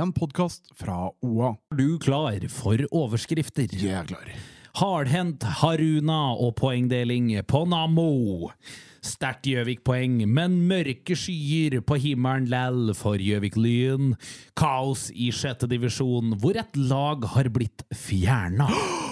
en 0.00 0.12
podkast 0.16 0.72
fra 0.78 1.10
OA. 1.20 1.52
Er 1.72 1.76
du 1.76 1.98
klar 2.00 2.48
for 2.52 2.80
overskrifter? 2.88 3.68
Jeg 3.76 3.92
er 3.98 4.08
klar. 4.08 4.32
Hardhendt 4.78 5.44
Haruna 5.60 6.32
og 6.40 6.54
poengdeling 6.56 7.28
på 7.44 7.64
Nammo. 7.68 8.48
Sterkt 9.04 9.48
Gjøvik-poeng, 9.50 10.22
men 10.30 10.60
mørke 10.70 11.16
skyer 11.18 11.80
på 11.84 11.98
himmelen 12.00 12.48
læll 12.48 12.94
for 12.96 13.20
Gjøvik-Lyn. 13.20 14.14
Kaos 14.56 15.10
i 15.12 15.32
sjette 15.34 15.68
divisjon, 15.68 16.38
hvor 16.40 16.56
et 16.56 16.78
lag 16.78 17.26
har 17.34 17.52
blitt 17.52 17.84
fjerna. 17.92 18.70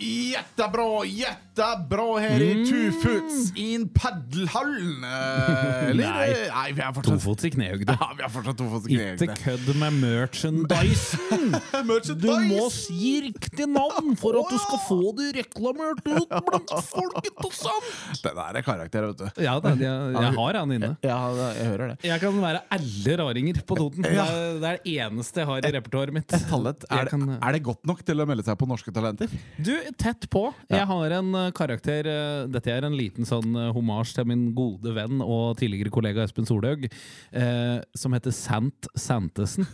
Jättebra, 0.00 1.04
jättebra 1.04 2.18
her 2.20 2.40
i 2.40 2.66
Tufuts 2.66 3.52
in 3.56 3.88
paddelhallen. 3.92 5.04
Eh? 5.04 5.90
Nei. 5.94 6.28
Nei, 6.48 6.70
vi 6.72 6.80
er 6.80 6.94
fortsatt 6.96 7.18
Tofots 7.20 7.44
i 7.44 7.50
knehøgde. 7.52 7.96
Ja, 8.00 8.08
vi 8.16 8.24
er 8.24 8.32
fortsatt 8.32 8.56
tofots 8.56 8.88
i 8.88 8.96
Ikke 8.96 9.36
kødd 9.42 9.68
med 9.80 9.98
merchandisen! 10.00 11.52
Du 12.20 12.30
må 12.48 12.66
si 12.72 13.10
riktig 13.26 13.66
navn 13.68 14.14
for 14.18 14.38
at 14.40 14.48
du 14.52 14.56
skal 14.62 14.80
få 14.86 14.98
det 15.18 15.28
reklamert 15.36 16.00
ut 16.06 16.32
blant 16.46 16.72
folket 16.88 17.44
og 17.44 17.52
sånn! 17.54 17.90
Det 18.22 18.32
der 18.36 18.58
er 18.60 18.64
karakter, 18.64 19.06
vet 19.10 19.20
du. 19.20 19.42
Ja, 19.44 19.58
det, 19.62 19.74
jeg, 19.82 20.14
jeg 20.16 20.32
har 20.38 20.58
han 20.62 20.74
inne. 20.78 20.90
Ja, 21.04 21.18
jeg 21.58 21.68
hører 21.74 21.92
det. 21.92 21.98
Jeg 22.08 22.22
kan 22.24 22.40
være 22.40 22.62
alle 22.76 23.16
raringer 23.20 23.60
på 23.68 23.76
Toten. 23.80 24.06
Det, 24.06 24.14
Ja. 24.16 24.24
det 24.60 24.70
er 24.72 24.80
det 24.80 24.96
eneste 25.04 25.42
jeg 25.44 25.50
har 25.50 25.68
i 25.68 25.74
repertoaret 25.76 26.14
mitt. 26.16 26.32
Er, 26.32 27.10
det, 27.10 27.36
er 27.36 27.56
det 27.58 27.62
godt 27.68 27.84
nok 27.88 28.02
til 28.06 28.24
å 28.24 28.28
melde 28.28 28.44
seg 28.48 28.58
på 28.60 28.68
Norske 28.70 28.94
Talenter? 28.96 29.30
Du, 29.60 29.72
tett 29.98 30.26
på. 30.30 30.44
Jeg 30.70 30.86
har 30.90 31.14
en 31.16 31.34
eh, 31.38 31.50
karakter 31.56 32.06
eh, 32.10 32.48
Dette 32.50 32.72
er 32.72 32.86
en 32.86 32.96
liten 32.96 33.26
sånn 33.28 33.54
uh, 33.56 33.70
homasj 33.74 34.14
til 34.18 34.28
min 34.30 34.48
gode 34.56 34.92
venn 34.96 35.22
og 35.24 35.58
tidligere 35.60 35.92
kollega 35.94 36.24
Espen 36.26 36.48
Solhaug, 36.48 36.86
eh, 36.86 37.78
som 37.96 38.14
heter 38.16 38.34
Sant 38.34 38.90
Santesen. 38.98 39.68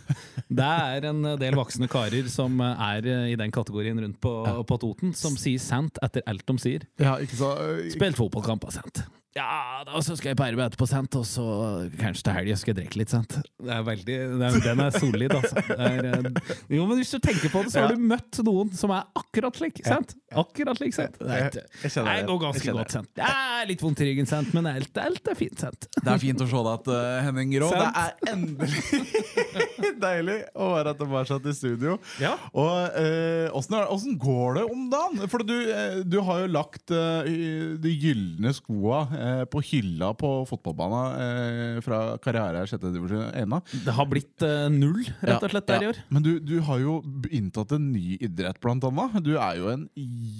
Det 0.47 0.67
er 0.67 1.09
en 1.09 1.23
eh, 1.33 1.37
del 1.41 1.57
voksne 1.57 1.89
karer 1.91 2.29
som 2.31 2.59
eh, 2.63 2.87
er 2.89 3.09
eh, 3.11 3.27
i 3.33 3.37
den 3.39 3.53
kategorien 3.53 3.99
rundt 4.01 4.19
på, 4.23 4.33
på 4.67 4.79
Toten, 4.81 5.13
som 5.17 5.37
sier 5.39 5.61
sant 5.61 5.99
etter 6.05 6.25
alt 6.29 6.45
de 6.47 6.57
sier. 6.61 6.87
Ja, 7.01 7.17
Spilt 7.27 8.19
fotballkamp, 8.19 8.67
av 8.67 8.75
sant. 8.79 9.03
Ja, 9.37 9.83
da 9.85 9.99
så 10.01 10.15
skal 10.17 10.31
jeg 10.31 10.37
på 10.39 10.45
arbeid 10.47 10.71
etterpå, 10.71 10.87
sent, 10.89 11.13
og 11.19 11.25
så 11.29 11.43
kanskje 11.99 12.23
til 12.25 12.33
helga 12.39 12.55
skal 12.57 12.71
jeg 12.73 12.77
drikke 12.79 12.97
litt, 13.03 13.11
sant. 13.13 13.35
Det 13.61 13.69
er 13.75 13.83
veldig, 13.85 14.15
det 14.39 14.47
er, 14.47 14.55
Den 14.65 14.81
er 14.81 14.95
solid, 14.97 15.35
altså. 15.37 15.61
Det 15.67 15.77
er, 15.77 16.07
eh, 16.09 16.53
jo, 16.73 16.87
men 16.89 16.97
hvis 16.97 17.11
du 17.13 17.19
tenker 17.21 17.51
på 17.53 17.61
det, 17.67 17.73
så 17.75 17.83
har 17.85 17.93
du 17.93 18.01
møtt 18.01 18.39
noen 18.47 18.71
som 18.77 18.93
er 18.97 19.05
akkurat 19.19 19.59
slik, 19.61 19.83
sant? 19.85 20.15
Akkurat 20.37 20.79
slik, 20.81 20.95
sant. 20.97 21.19
Det, 21.21 21.27
er, 21.29 21.51
Jeg- 21.53 21.91
jeg 21.93 22.05
det 22.07 22.25
går 22.31 22.41
ganske 22.47 22.73
godt, 22.79 22.95
sant. 22.97 23.11
Det 23.15 23.29
er 23.29 23.69
litt 23.69 23.83
vondt 23.85 24.01
i 24.01 24.09
ryggen, 24.09 24.27
sant, 24.29 24.53
men 24.57 24.65
alt, 24.73 24.97
alt 25.05 25.31
er 25.31 25.37
fint, 25.37 25.59
sant. 25.61 25.87
Det 26.01 26.07
er 26.15 26.23
fint 26.25 26.41
å 26.41 26.49
se 26.49 26.63
deg 26.67 26.73
at 26.73 26.89
Henning 27.27 27.53
Grå. 27.53 27.69
Det 27.69 27.91
er 28.03 28.33
endelig 28.33 28.81
deilig 30.07 30.37
å 30.57 30.71
være 30.75 30.93
tilbake 30.99 31.37
i 31.51 31.55
studio. 31.57 31.97
Ja. 32.21 32.33
Og 32.57 32.97
eh, 32.97 33.47
åssen 33.55 33.77
er- 33.77 34.17
går 34.17 34.57
det 34.59 34.65
om 34.71 34.87
dagen? 34.91 35.21
For 35.29 35.43
du, 35.45 35.55
eh, 35.71 36.01
du 36.07 36.19
har 36.25 36.43
jo 36.45 36.51
lagt 36.53 36.91
eh, 36.95 37.29
de 37.81 37.93
gylne 38.01 38.53
skoa 38.55 39.05
eh, 39.27 39.43
på 39.51 39.61
hylla 39.67 40.13
på 40.17 40.31
fotballbanen 40.49 41.21
eh, 41.23 41.79
fra 41.85 41.99
karriere 42.23 42.63
i 42.63 42.69
sjette 42.71 42.91
divisjon 42.93 43.27
ena. 43.37 43.59
Det 43.85 43.95
har 43.97 44.07
blitt 44.09 44.45
eh, 44.45 44.67
null, 44.73 45.03
rett 45.21 45.43
og 45.43 45.53
slett, 45.53 45.67
der 45.69 45.85
i 45.85 45.89
år. 45.91 46.01
Men 46.13 46.25
du, 46.25 46.31
du 46.39 46.55
har 46.67 46.81
jo 46.81 46.99
inntatt 47.33 47.75
en 47.77 47.89
ny 47.91 48.17
idrett, 48.17 48.61
blant 48.63 48.87
annet. 48.87 49.19
Du 49.25 49.33
er 49.35 49.59
jo 49.59 49.71
en 49.73 49.87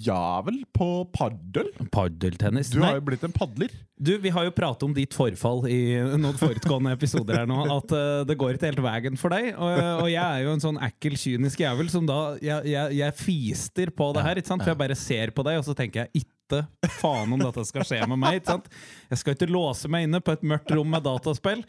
javel 0.06 0.64
på 0.76 0.90
paddel. 1.16 1.74
Paddeltennis. 1.94 2.72
Du 2.74 2.82
har 2.86 2.98
jo 3.00 3.06
blitt 3.12 3.26
en 3.28 3.36
padler. 3.36 3.74
Du, 3.98 4.12
Vi 4.22 4.30
har 4.30 4.46
jo 4.46 4.54
pratet 4.54 4.86
om 4.86 4.94
ditt 4.94 5.16
forfall 5.18 5.64
i 5.74 5.80
noen 6.22 6.38
forutgående 6.38 6.94
episoder 6.94 7.42
her 7.42 7.50
nå. 7.50 7.64
At 7.80 7.94
uh, 7.96 8.22
det 8.30 8.38
går 8.38 8.58
ikke 8.58 8.70
helt 8.70 8.84
veien 8.86 9.18
for 9.18 9.34
deg. 9.34 9.50
Og, 9.56 9.78
og 10.04 10.10
jeg 10.12 10.22
er 10.22 10.46
jo 10.46 10.54
en 10.54 10.64
sånn 10.64 10.78
ekkel, 10.86 11.18
kynisk 11.18 11.64
jævel 11.66 11.90
som 11.90 12.06
da 12.06 12.20
Jeg, 12.44 12.70
jeg, 12.70 12.98
jeg 13.00 13.18
fister 13.18 13.94
på 13.98 14.12
det 14.14 14.26
her. 14.28 14.42
ikke 14.42 14.54
sant? 14.54 14.66
For 14.66 14.74
jeg 14.76 14.82
bare 14.86 14.98
ser 15.00 15.34
på 15.34 15.46
deg, 15.48 15.58
og 15.62 15.66
så 15.66 15.74
tenker 15.78 16.06
jeg 16.06 16.24
ikke 16.24 16.62
faen 17.02 17.34
om 17.36 17.42
dette 17.42 17.66
skal 17.68 17.84
skje 17.90 18.04
med 18.08 18.22
meg. 18.22 18.38
ikke 18.40 18.54
sant? 18.54 18.70
Jeg 19.10 19.22
skal 19.22 19.36
ikke 19.38 19.50
låse 19.52 19.88
meg 19.92 20.08
inne 20.08 20.20
på 20.24 20.34
et 20.36 20.44
mørkt 20.48 20.72
rom 20.76 20.90
med 20.92 21.04
dataspill. 21.06 21.62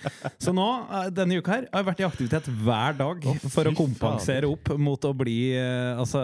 Så 0.43 0.53
nå, 0.57 0.67
eh, 0.91 1.11
denne 1.15 1.39
uka 1.39 1.53
her, 1.55 1.67
har 1.73 1.83
jeg 1.83 1.89
vært 1.91 2.03
i 2.03 2.07
aktivitet 2.09 2.49
hver 2.65 2.97
dag 2.99 3.27
for 3.53 3.71
å 3.71 3.75
kompensere 3.79 4.49
opp 4.51 4.73
mot 4.79 5.05
å 5.09 5.13
bli 5.17 5.37
eh, 5.59 5.99
Altså 5.99 6.21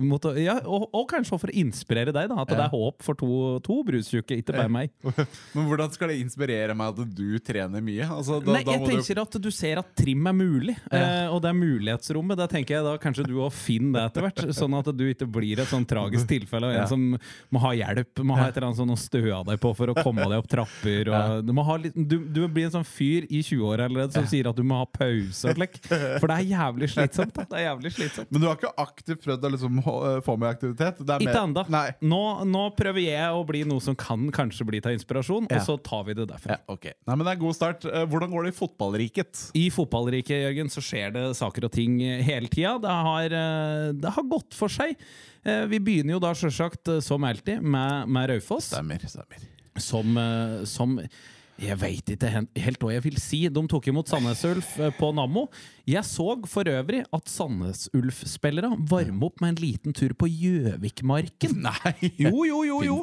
mot 0.00 0.24
å, 0.28 0.32
ja, 0.38 0.58
og, 0.64 0.88
og 0.96 1.06
kanskje 1.10 1.38
for 1.40 1.52
å 1.52 1.56
inspirere 1.62 2.12
deg, 2.14 2.28
da. 2.30 2.38
At 2.42 2.50
det 2.52 2.58
er 2.64 2.72
håp 2.72 3.02
for 3.04 3.18
to, 3.18 3.30
to 3.64 3.80
brustjukke, 3.86 4.38
ikke 4.40 4.56
bare 4.56 4.72
meg. 4.72 4.92
Men 5.54 5.68
hvordan 5.68 5.92
skal 5.94 6.12
det 6.12 6.18
inspirere 6.22 6.76
meg 6.78 6.92
at 6.94 7.14
du 7.16 7.38
trener 7.44 7.84
mye? 7.84 8.06
Altså, 8.08 8.40
da, 8.44 8.54
Nei, 8.58 8.62
jeg 8.66 8.82
du- 8.84 8.88
tenker 8.92 9.22
at 9.24 9.38
du 9.40 9.50
ser 9.54 9.80
at 9.82 9.90
trim 9.98 10.26
er 10.30 10.36
mulig, 10.36 10.76
eh, 10.92 11.26
og 11.30 11.40
det 11.44 11.52
er 11.52 11.58
mulighetsrommet. 11.58 12.38
Da 12.40 12.48
tenker 12.50 12.78
jeg 12.78 12.86
da 12.86 12.94
kanskje 13.02 13.26
du 13.28 13.36
òg 13.44 13.52
finner 13.56 14.00
det 14.00 14.06
etter 14.10 14.26
hvert, 14.28 14.44
sånn 14.60 14.76
at 14.78 14.90
du 14.96 15.04
ikke 15.10 15.28
blir 15.30 15.62
et 15.62 15.70
sånn 15.70 15.86
tragisk 15.88 16.28
tilfelle 16.30 16.70
og 16.70 16.78
en 16.82 16.90
som 16.90 17.06
må 17.52 17.62
ha 17.64 17.72
hjelp, 17.78 18.22
må 18.26 18.36
ha 18.38 18.48
et 18.50 18.56
eller 18.56 18.70
annet 18.70 18.80
sånn 18.82 18.94
å 18.94 18.98
støe 19.00 19.42
deg 19.50 19.60
på 19.62 19.72
for 19.78 19.92
å 19.92 19.96
komme 20.04 20.09
deg 20.18 20.40
opp 20.40 20.48
trapper. 20.50 21.10
Du, 21.46 21.52
litt, 21.84 21.96
du, 21.96 22.16
du 22.26 22.40
blir 22.48 22.66
en 22.68 22.74
sånn 22.78 22.86
fyr 22.86 23.26
i 23.30 23.42
20-åra 23.46 23.86
allerede 23.88 24.16
som 24.16 24.26
sier 24.30 24.48
at 24.50 24.56
du 24.58 24.64
må 24.66 24.80
ha 24.80 24.88
pause 24.90 25.54
Like. 25.60 25.80
For 26.20 26.26
det 26.30 26.36
er 26.36 26.46
jævlig 26.50 26.88
slitsomt. 26.92 27.34
Da. 27.36 27.44
Det 27.50 27.58
er 27.60 27.64
jævlig 27.68 27.92
slitsomt. 27.94 28.30
Men 28.32 28.42
du 28.42 28.46
har 28.48 28.58
ikke 28.58 28.72
aktivt 28.80 29.24
prøvd 29.24 29.46
å 29.46 29.52
liksom 29.54 29.80
eh, 29.82 30.18
få 30.26 30.36
med 30.40 30.48
aktivitet? 30.50 31.02
Ikke 31.20 31.36
ennå. 31.42 31.64
Nå, 32.10 32.22
nå 32.48 32.64
prøver 32.78 33.02
jeg 33.04 33.36
å 33.36 33.42
bli 33.48 33.62
noe 33.68 33.84
som 33.84 33.96
kan 33.98 34.28
kanskje 34.34 34.66
bli 34.68 34.80
til 34.84 34.96
inspirasjon, 34.96 35.48
og 35.50 35.64
så 35.66 35.76
tar 35.84 36.06
vi 36.08 36.16
det 36.18 36.28
derfra. 36.30 36.58
Ja, 36.58 36.64
okay. 36.72 36.96
Nei, 37.08 37.16
men 37.16 37.26
det 37.28 37.34
er 37.34 37.42
god 37.42 37.58
start. 37.58 37.86
Eh, 37.88 38.06
Hvordan 38.10 38.32
går 38.32 38.48
det 38.48 38.54
i 38.54 38.58
fotballriket? 38.58 39.44
I 39.60 39.66
fotballriket 39.74 40.44
Jørgen, 40.46 40.72
så 40.72 40.84
skjer 40.84 41.16
det 41.16 41.26
saker 41.38 41.68
og 41.68 41.74
ting 41.76 41.98
hele 42.00 42.50
tida. 42.50 42.76
Det, 42.82 42.96
har, 43.10 43.36
eh, 43.40 43.90
det 44.00 44.14
har 44.16 44.30
gått 44.30 44.56
for 44.56 44.72
seg. 44.72 44.96
Eh, 45.44 45.66
Vi 45.70 45.80
begynner 45.80 46.16
jo 46.16 46.22
da 46.22 46.34
selvsagt, 46.36 46.88
eh, 46.88 47.00
som 47.04 47.24
alltid, 47.24 47.62
med, 47.62 48.08
med 48.08 48.30
Raufoss. 48.30 48.72
Stemmer. 48.74 49.00
stemmer. 49.08 49.48
Som, 49.78 50.16
eh, 50.18 50.64
som 50.64 50.96
Jeg 51.60 51.76
veit 51.76 52.08
ikke 52.08 52.30
helt 52.32 52.80
hva 52.80 52.92
jeg 52.94 53.04
vil 53.04 53.18
si. 53.20 53.42
De 53.52 53.62
tok 53.68 53.90
imot 53.92 54.08
Sandnes 54.08 54.40
Ulf 54.48 54.78
eh, 54.80 54.92
på 54.96 55.10
Nammo. 55.12 55.46
Jeg 55.88 56.02
så 56.08 56.32
for 56.48 56.64
øvrig 56.64 57.02
at 57.12 57.28
Sandnes 57.28 57.88
Ulf-spillere 57.96 58.72
varme 58.88 59.28
opp 59.28 59.42
med 59.44 59.54
en 59.54 59.60
liten 59.66 59.92
tur 59.96 60.14
på 60.16 60.28
Gjøvikmarken. 60.30 61.60
Nei! 61.68 62.12
Jo, 62.16 62.46
jo, 62.48 62.62
jo, 62.64 62.80
jo. 62.86 62.96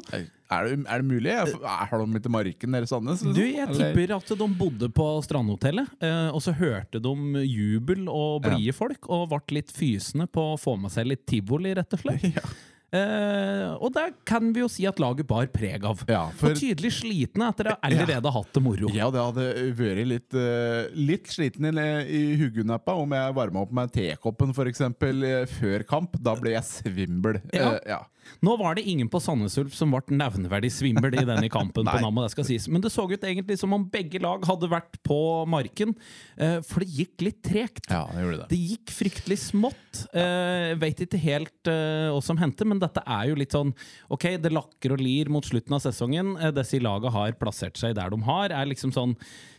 Er 0.47 0.63
det, 0.63 0.77
er 0.87 1.01
det 1.03 1.07
mulig? 1.09 1.33
Har 1.67 1.99
de 1.99 2.19
ikke 2.21 2.31
marken 2.31 2.71
nede 2.71 2.87
i 2.87 2.89
Sandnes? 2.89 3.21
Du, 3.35 3.41
jeg 3.43 3.67
tipper 3.75 4.13
at 4.15 4.31
de 4.39 4.47
bodde 4.57 4.87
på 4.95 5.07
Strandhotellet, 5.25 5.91
eh, 5.99 6.29
og 6.31 6.39
så 6.45 6.53
hørte 6.55 7.01
de 7.03 7.43
jubel 7.43 8.07
og 8.07 8.45
blide 8.47 8.73
folk, 8.75 9.09
og 9.11 9.27
ble 9.33 9.59
litt 9.59 9.73
fysende 9.75 10.25
på 10.31 10.53
å 10.53 10.57
få 10.61 10.77
med 10.79 10.93
seg 10.95 11.09
litt 11.11 11.25
tivoli, 11.29 11.75
rett 11.77 11.93
og 11.99 12.05
slett. 12.05 12.25
Ja. 12.37 12.43
Eh, 12.95 13.73
og 13.83 13.91
det 13.97 14.05
kan 14.27 14.53
vi 14.55 14.61
jo 14.61 14.69
si 14.71 14.85
at 14.87 14.99
laget 15.03 15.27
bar 15.27 15.49
preg 15.51 15.83
av. 15.83 16.03
Ja, 16.07 16.29
for- 16.31 16.53
Og 16.53 16.59
tydelig 16.61 16.93
slitne 17.01 17.49
etter 17.51 17.73
å 17.73 17.75
allerede 17.83 18.31
hatt 18.31 18.53
det 18.53 18.63
moro. 18.63 18.87
Ja, 18.95 19.09
det 19.11 19.19
hadde 19.19 19.47
vært 19.75 20.05
litt, 20.07 20.33
uh, 20.33 20.87
litt 20.95 21.27
sliten 21.27 21.67
i, 21.67 22.05
i 22.07 22.21
hugunappa 22.39 22.95
om 22.95 23.11
jeg 23.11 23.35
varma 23.35 23.65
opp 23.65 23.73
med 23.75 23.91
tekoppen 23.91 24.53
eksempel, 24.71 25.23
eh, 25.23 25.45
før 25.45 25.83
kamp. 25.85 26.15
Da 26.21 26.35
ble 26.39 26.51
jeg 26.55 26.63
svimmel. 26.63 27.41
Ja. 27.51 27.73
Uh, 27.75 27.79
ja. 27.85 27.99
Nå 28.45 28.55
var 28.59 28.75
det 28.77 28.83
ingen 28.87 29.09
på 29.09 29.19
Sandnes 29.23 29.57
Ulf 29.61 29.73
som 29.77 29.91
ble 29.93 30.15
nevneverdig 30.17 30.69
svimmel 30.73 31.15
i 31.17 31.25
denne 31.27 31.49
kampen, 31.53 31.85
på. 31.89 31.97
Nammo, 32.03 32.23
det 32.25 32.31
skal 32.35 32.45
sies. 32.47 32.67
men 32.69 32.81
det 32.83 32.91
så 32.93 33.05
ut 33.09 33.17
egentlig 33.23 33.57
som 33.59 33.73
om 33.73 33.85
begge 33.89 34.21
lag 34.23 34.45
hadde 34.47 34.69
vært 34.71 34.99
på 35.07 35.17
marken, 35.49 35.95
eh, 36.37 36.59
for 36.67 36.83
det 36.85 36.89
gikk 36.99 37.25
litt 37.27 37.41
tregt. 37.45 37.89
ja, 37.89 38.03
det 38.13 38.23
gjorde 38.25 38.39
det. 38.43 38.49
Det 38.53 38.61
gikk 38.73 38.93
fryktelig 38.97 39.39
smått. 39.47 40.03
Eh, 40.13 40.73
Jeg 40.73 40.79
vet 40.81 41.01
ikke 41.07 41.21
helt 41.23 41.69
eh, 41.71 42.07
hva 42.13 42.21
som 42.23 42.37
hendte, 42.37 42.65
men 42.67 42.79
dette 42.81 43.01
er 43.05 43.29
jo 43.31 43.35
litt 43.39 43.53
sånn 43.55 43.73
Ok, 44.13 44.25
det 44.41 44.51
lakker 44.53 44.93
og 44.95 45.01
lir 45.01 45.29
mot 45.33 45.45
slutten 45.45 45.73
av 45.77 45.81
sesongen. 45.83 46.35
Eh, 46.41 46.51
Disse 46.55 46.79
laga 46.83 47.09
har 47.13 47.33
plassert 47.39 47.77
seg 47.79 47.95
der 47.97 48.09
de 48.13 48.19
har. 48.27 48.51
Er 48.53 48.69
liksom 48.69 48.93
sånn 48.95 49.15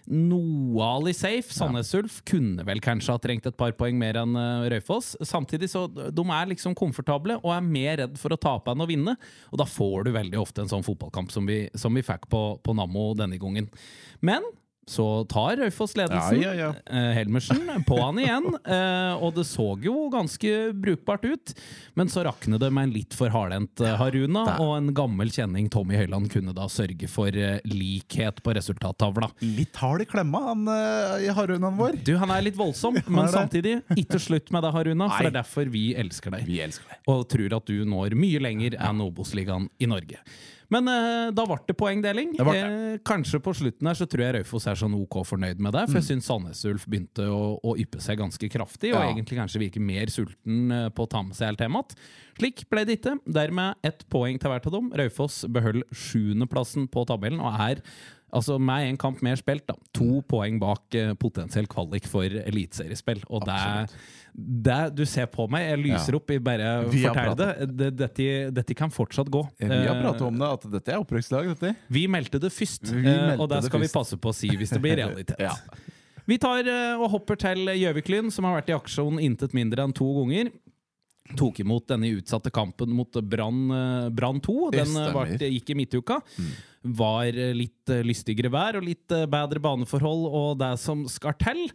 noalig 0.08 1.14
safe. 1.16 1.52
Sandnes 1.54 1.90
Ulf 1.98 2.20
kunne 2.28 2.64
vel 2.66 2.80
kanskje 2.84 3.14
ha 3.14 3.20
trengt 3.22 3.48
et 3.48 3.56
par 3.58 3.74
poeng 3.78 3.98
mer 4.00 4.20
enn 4.22 4.36
eh, 4.38 4.68
Raufoss. 4.72 5.14
Samtidig 5.26 5.70
så 5.72 5.86
de 5.88 6.24
er 6.24 6.52
liksom 6.52 6.76
komfortable 6.78 7.38
og 7.42 7.52
er 7.54 7.66
mer 7.66 8.00
redd 8.02 8.16
for 8.20 8.34
å 8.34 8.40
tape 8.40 8.72
enn 8.72 8.84
å 8.84 8.88
vinne. 8.88 9.16
Og 9.52 9.60
da 9.60 9.68
får 9.68 10.08
du 10.08 10.14
veldig 10.16 10.40
ofte 10.40 10.64
en 10.64 10.72
sånn 10.72 10.86
fotballkamp 10.86 11.34
som 11.34 11.48
vi, 11.48 11.66
som 11.78 11.94
vi 11.94 12.04
fikk 12.06 12.28
på, 12.32 12.42
på 12.64 12.76
Nammo 12.78 13.10
denne 13.18 13.40
gangen. 13.40 13.68
Men 14.24 14.46
så 14.88 15.24
tar 15.24 15.56
Raufoss 15.56 15.96
ledelsen. 15.96 16.40
Ja, 16.42 16.54
ja, 16.54 16.72
ja. 16.72 16.96
Eh, 16.98 17.10
Helmersen 17.18 17.84
på 17.86 17.98
han 18.00 18.18
igjen, 18.22 18.46
eh, 18.64 19.22
og 19.22 19.34
det 19.36 19.44
så 19.48 19.66
jo 19.84 20.08
ganske 20.12 20.72
brukbart 20.72 21.26
ut. 21.28 21.54
Men 21.98 22.08
så 22.12 22.24
raknet 22.26 22.62
det 22.62 22.70
med 22.72 22.88
en 22.88 22.94
litt 22.96 23.16
for 23.16 23.32
hardhendt 23.34 23.82
eh, 23.84 23.96
Haruna, 24.00 24.44
og 24.62 24.74
en 24.78 24.92
gammel 24.96 25.32
kjenning 25.34 25.68
Tommy 25.72 25.98
Høiland 26.00 26.30
kunne 26.32 26.54
da 26.56 26.68
sørge 26.72 27.10
for 27.12 27.34
likhet 27.68 28.42
på 28.44 28.56
resultattavla. 28.56 29.30
Litt 29.44 29.76
hard 29.82 30.04
i 30.04 30.08
klemma, 30.08 30.42
han 30.50 30.66
i 31.22 31.30
harunaen 31.34 31.78
vår. 31.78 32.00
Du, 32.06 32.14
Han 32.18 32.32
er 32.34 32.44
litt 32.46 32.58
voldsom, 32.58 32.98
men 33.06 33.28
samtidig 33.32 33.78
ikke 33.98 34.20
slutt 34.22 34.52
med 34.54 34.64
det, 34.64 34.72
Haruna. 34.74 35.10
For 35.12 35.28
det 35.28 35.34
er 35.34 35.40
derfor 35.42 35.72
vi 35.72 35.88
elsker 35.98 36.34
deg. 36.34 36.46
Vi 36.48 36.62
elsker 36.64 36.94
deg. 36.94 37.02
Og 37.12 37.26
tror 37.30 37.58
at 37.60 37.68
du 37.68 37.84
når 37.88 38.16
mye 38.18 38.40
lenger 38.42 38.78
enn 38.88 39.02
Obos-ligaen 39.04 39.68
i 39.78 39.88
Norge. 39.90 40.22
Men 40.68 40.84
uh, 40.90 41.30
da 41.32 41.44
ble 41.48 41.56
det 41.64 41.74
poengdeling. 41.80 42.34
Det 42.36 42.44
det. 42.44 42.60
Eh, 42.60 42.98
kanskje 43.08 43.40
på 43.40 43.54
slutten 43.56 43.88
her 43.88 43.96
så 43.96 44.04
tror 44.10 44.24
jeg 44.26 44.34
Raufoss 44.36 44.66
er 44.68 44.76
sånn 44.76 44.96
OK 44.98 45.16
fornøyd 45.24 45.62
med 45.64 45.72
det. 45.72 45.86
For 45.88 46.00
jeg 46.00 46.08
syns 46.10 46.28
Sandnes 46.28 46.60
Ulf 46.68 46.84
begynte 46.90 47.24
å, 47.32 47.54
å 47.64 47.72
yppe 47.80 48.02
seg 48.04 48.20
ganske 48.20 48.50
kraftig, 48.52 48.92
og 48.92 49.00
Ja. 49.00 49.08
egentlig 49.14 49.38
kanskje 49.40 49.62
virke 49.64 49.80
mer 49.80 50.12
sulten 50.12 50.70
eh, 50.74 50.88
på 50.92 51.06
å 51.06 51.10
ta 51.10 51.22
med 51.24 51.38
seg 51.38 51.48
hele 51.50 51.62
temaet. 51.62 51.96
Slik 52.38 52.66
ble 52.70 52.84
det 52.84 52.98
ikke. 53.00 53.16
Dermed 53.24 53.80
ett 53.88 54.04
poeng 54.12 54.36
til 54.38 54.52
hvert 54.52 54.68
av 54.68 54.76
dem. 54.76 54.92
Raufoss 55.00 55.40
beholder 55.48 55.88
sjuendeplassen 55.90 56.84
på 56.92 57.06
tabellen 57.08 57.40
og 57.40 57.56
er 57.64 57.80
Altså 58.32 58.58
Med 58.60 58.88
en 58.90 58.96
kamp 59.00 59.22
mer 59.24 59.36
spilt, 59.40 59.66
da. 59.66 59.74
To 59.96 60.20
poeng 60.28 60.58
bak 60.60 60.82
uh, 60.94 61.14
potensiell 61.14 61.66
kvalik 61.66 62.04
for 62.06 62.24
eliteseriespill. 62.28 63.22
Og 63.32 63.46
det, 63.48 63.88
det 64.36 64.94
Du 64.98 65.04
ser 65.08 65.26
på 65.32 65.46
meg, 65.50 65.64
jeg 65.70 65.78
lyser 65.86 66.12
Ja. 66.12 66.16
opp 66.20 66.30
i 66.30 66.38
bare 66.38 66.72
Vi 66.90 67.04
fortelle 67.06 67.36
det. 67.40 67.76
det 67.78 67.90
dette, 67.96 68.28
dette 68.54 68.74
kan 68.76 68.90
fortsatt 68.92 69.30
gå. 69.32 69.42
Vi 69.58 69.66
har 69.66 69.96
Eh, 69.96 70.02
pratet 70.02 70.22
om 70.28 70.36
det, 70.38 70.50
at 70.58 70.70
dette 70.70 70.88
er 70.92 70.98
opprykkslag. 71.00 71.48
dette. 71.54 71.74
vi 71.88 72.06
meldte 72.06 72.38
det 72.40 72.52
først, 72.52 72.92
eh, 72.92 73.00
meldte 73.02 73.40
og 73.40 73.48
det 73.48 73.62
det 73.62 73.64
skal 73.70 73.80
vi 73.80 73.88
passe 73.88 74.16
på 74.20 74.28
å 74.28 74.34
si 74.34 74.48
hvis 74.50 74.70
det 74.70 74.80
blir 74.82 74.96
realitet. 75.02 75.38
Ja. 75.40 75.54
Vi 76.28 76.36
tar 76.36 76.60
og 77.00 77.08
hopper 77.10 77.36
til 77.40 77.64
Gjøvik-Lyn, 77.72 78.30
som 78.30 78.44
har 78.44 78.60
vært 78.60 78.68
i 78.68 78.76
aksjon 78.76 79.18
intet 79.18 79.54
mindre 79.56 79.82
enn 79.82 79.94
to 79.96 80.04
ganger. 80.20 80.50
Tok 81.36 81.60
imot 81.60 81.88
denne 81.90 82.08
utsatte 82.16 82.50
kampen 82.54 82.94
mot 82.96 83.18
Brann 83.20 83.68
eh, 83.74 84.40
2. 84.46 84.56
Den 84.72 84.96
eh, 84.96 85.48
gikk 85.52 85.70
i 85.74 85.76
midtuka. 85.76 86.20
Var 86.88 87.26
eh, 87.36 87.52
litt 87.56 87.90
eh, 87.92 88.00
lystigere 88.06 88.48
vær 88.54 88.78
og 88.78 88.86
litt 88.86 89.12
eh, 89.12 89.26
bedre 89.28 89.60
baneforhold 89.60 90.24
og 90.28 90.54
det 90.62 90.72
som 90.80 91.04
skal 91.10 91.36
til. 91.40 91.66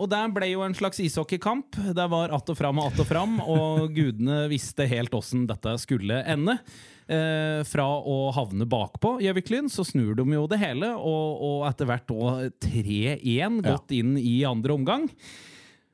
Og 0.00 0.08
det 0.12 0.22
ble 0.32 0.48
jo 0.54 0.64
en 0.64 0.76
slags 0.78 1.02
ishockeykamp. 1.04 1.76
Det 1.92 2.08
var 2.14 2.32
att 2.32 2.48
og 2.48 2.58
fram 2.58 2.78
og 2.78 2.86
att 2.92 3.00
og 3.00 3.06
fram, 3.06 3.40
og 3.40 3.92
gudene 3.98 4.46
visste 4.48 4.88
helt 4.88 5.14
åssen 5.14 5.46
dette 5.50 5.76
skulle 5.82 6.22
ende. 6.24 6.56
Eh, 7.12 7.60
fra 7.68 7.84
å 7.84 8.30
havne 8.32 8.64
bakpå 8.64 9.18
Gjøvik-Lyn, 9.20 9.68
så 9.68 9.84
snur 9.84 10.14
de 10.16 10.24
jo 10.32 10.46
det 10.48 10.60
hele, 10.62 10.94
og, 10.96 11.42
og 11.42 11.64
etter 11.68 11.88
hvert 11.90 12.12
òg 12.14 12.52
3-1 12.62 13.58
gått 13.66 13.92
inn 13.98 14.14
i 14.16 14.38
andre 14.48 14.78
omgang. 14.78 15.08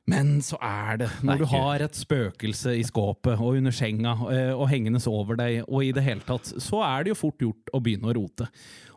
Men 0.09 0.39
så 0.45 0.57
er 0.65 1.03
det, 1.03 1.09
når 1.27 1.43
du 1.43 1.47
har 1.51 1.83
et 1.85 1.97
spøkelse 1.97 2.73
i 2.79 2.85
skåpet 2.87 3.37
og 3.37 3.59
under 3.59 3.75
senga 3.75 4.15
eh, 4.33 4.53
og 4.55 4.69
hengende 4.71 5.03
over 5.11 5.37
deg, 5.37 5.61
og 5.67 5.85
i 5.85 5.93
det 5.93 6.05
hele 6.07 6.25
tatt, 6.25 6.49
så 6.65 6.81
er 6.87 7.05
det 7.05 7.13
jo 7.13 7.19
fort 7.27 7.45
gjort 7.45 7.73
å 7.77 7.83
begynne 7.85 8.09
å 8.09 8.17
rote. 8.17 8.49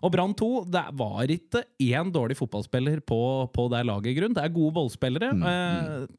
Og 0.02 0.14
Brann 0.14 0.34
2, 0.38 0.50
det 0.72 0.86
var 0.98 1.36
ikke 1.36 1.66
én 1.84 2.14
dårlig 2.16 2.40
fotballspiller 2.40 3.04
på, 3.04 3.22
på 3.52 3.68
det 3.74 3.84
laget, 3.90 4.14
i 4.14 4.18
grunn. 4.22 4.36
Det 4.38 4.46
er 4.46 4.56
gode 4.56 4.76
ballspillere. 4.80 5.34
Eh, 5.52 6.10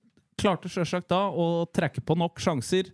klarte 0.43 0.71
sjølsagt 0.73 1.11
da 1.13 1.25
å 1.31 1.67
trekke 1.73 2.05
på 2.05 2.19
nok 2.19 2.43
sjanser. 2.43 2.93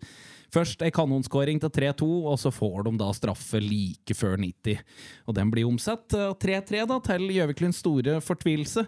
Først 0.55 0.81
ei 0.81 0.93
kanonskåring 0.95 1.59
til 1.61 1.73
3-2, 1.75 2.06
og 2.31 2.39
så 2.41 2.53
får 2.55 2.87
de 2.87 2.95
da 3.03 3.11
straffe 3.17 3.61
like 3.61 4.15
før 4.17 4.39
90. 4.41 4.81
Og 5.29 5.37
den 5.37 5.50
blir 5.53 5.69
omsatt 5.69 6.15
eh, 6.17 6.31
3-3 6.47 6.87
da, 6.89 7.03
til 7.11 7.27
Gjøvik-Lyns 7.35 7.83
store 7.83 8.21
fortvilelse. 8.25 8.87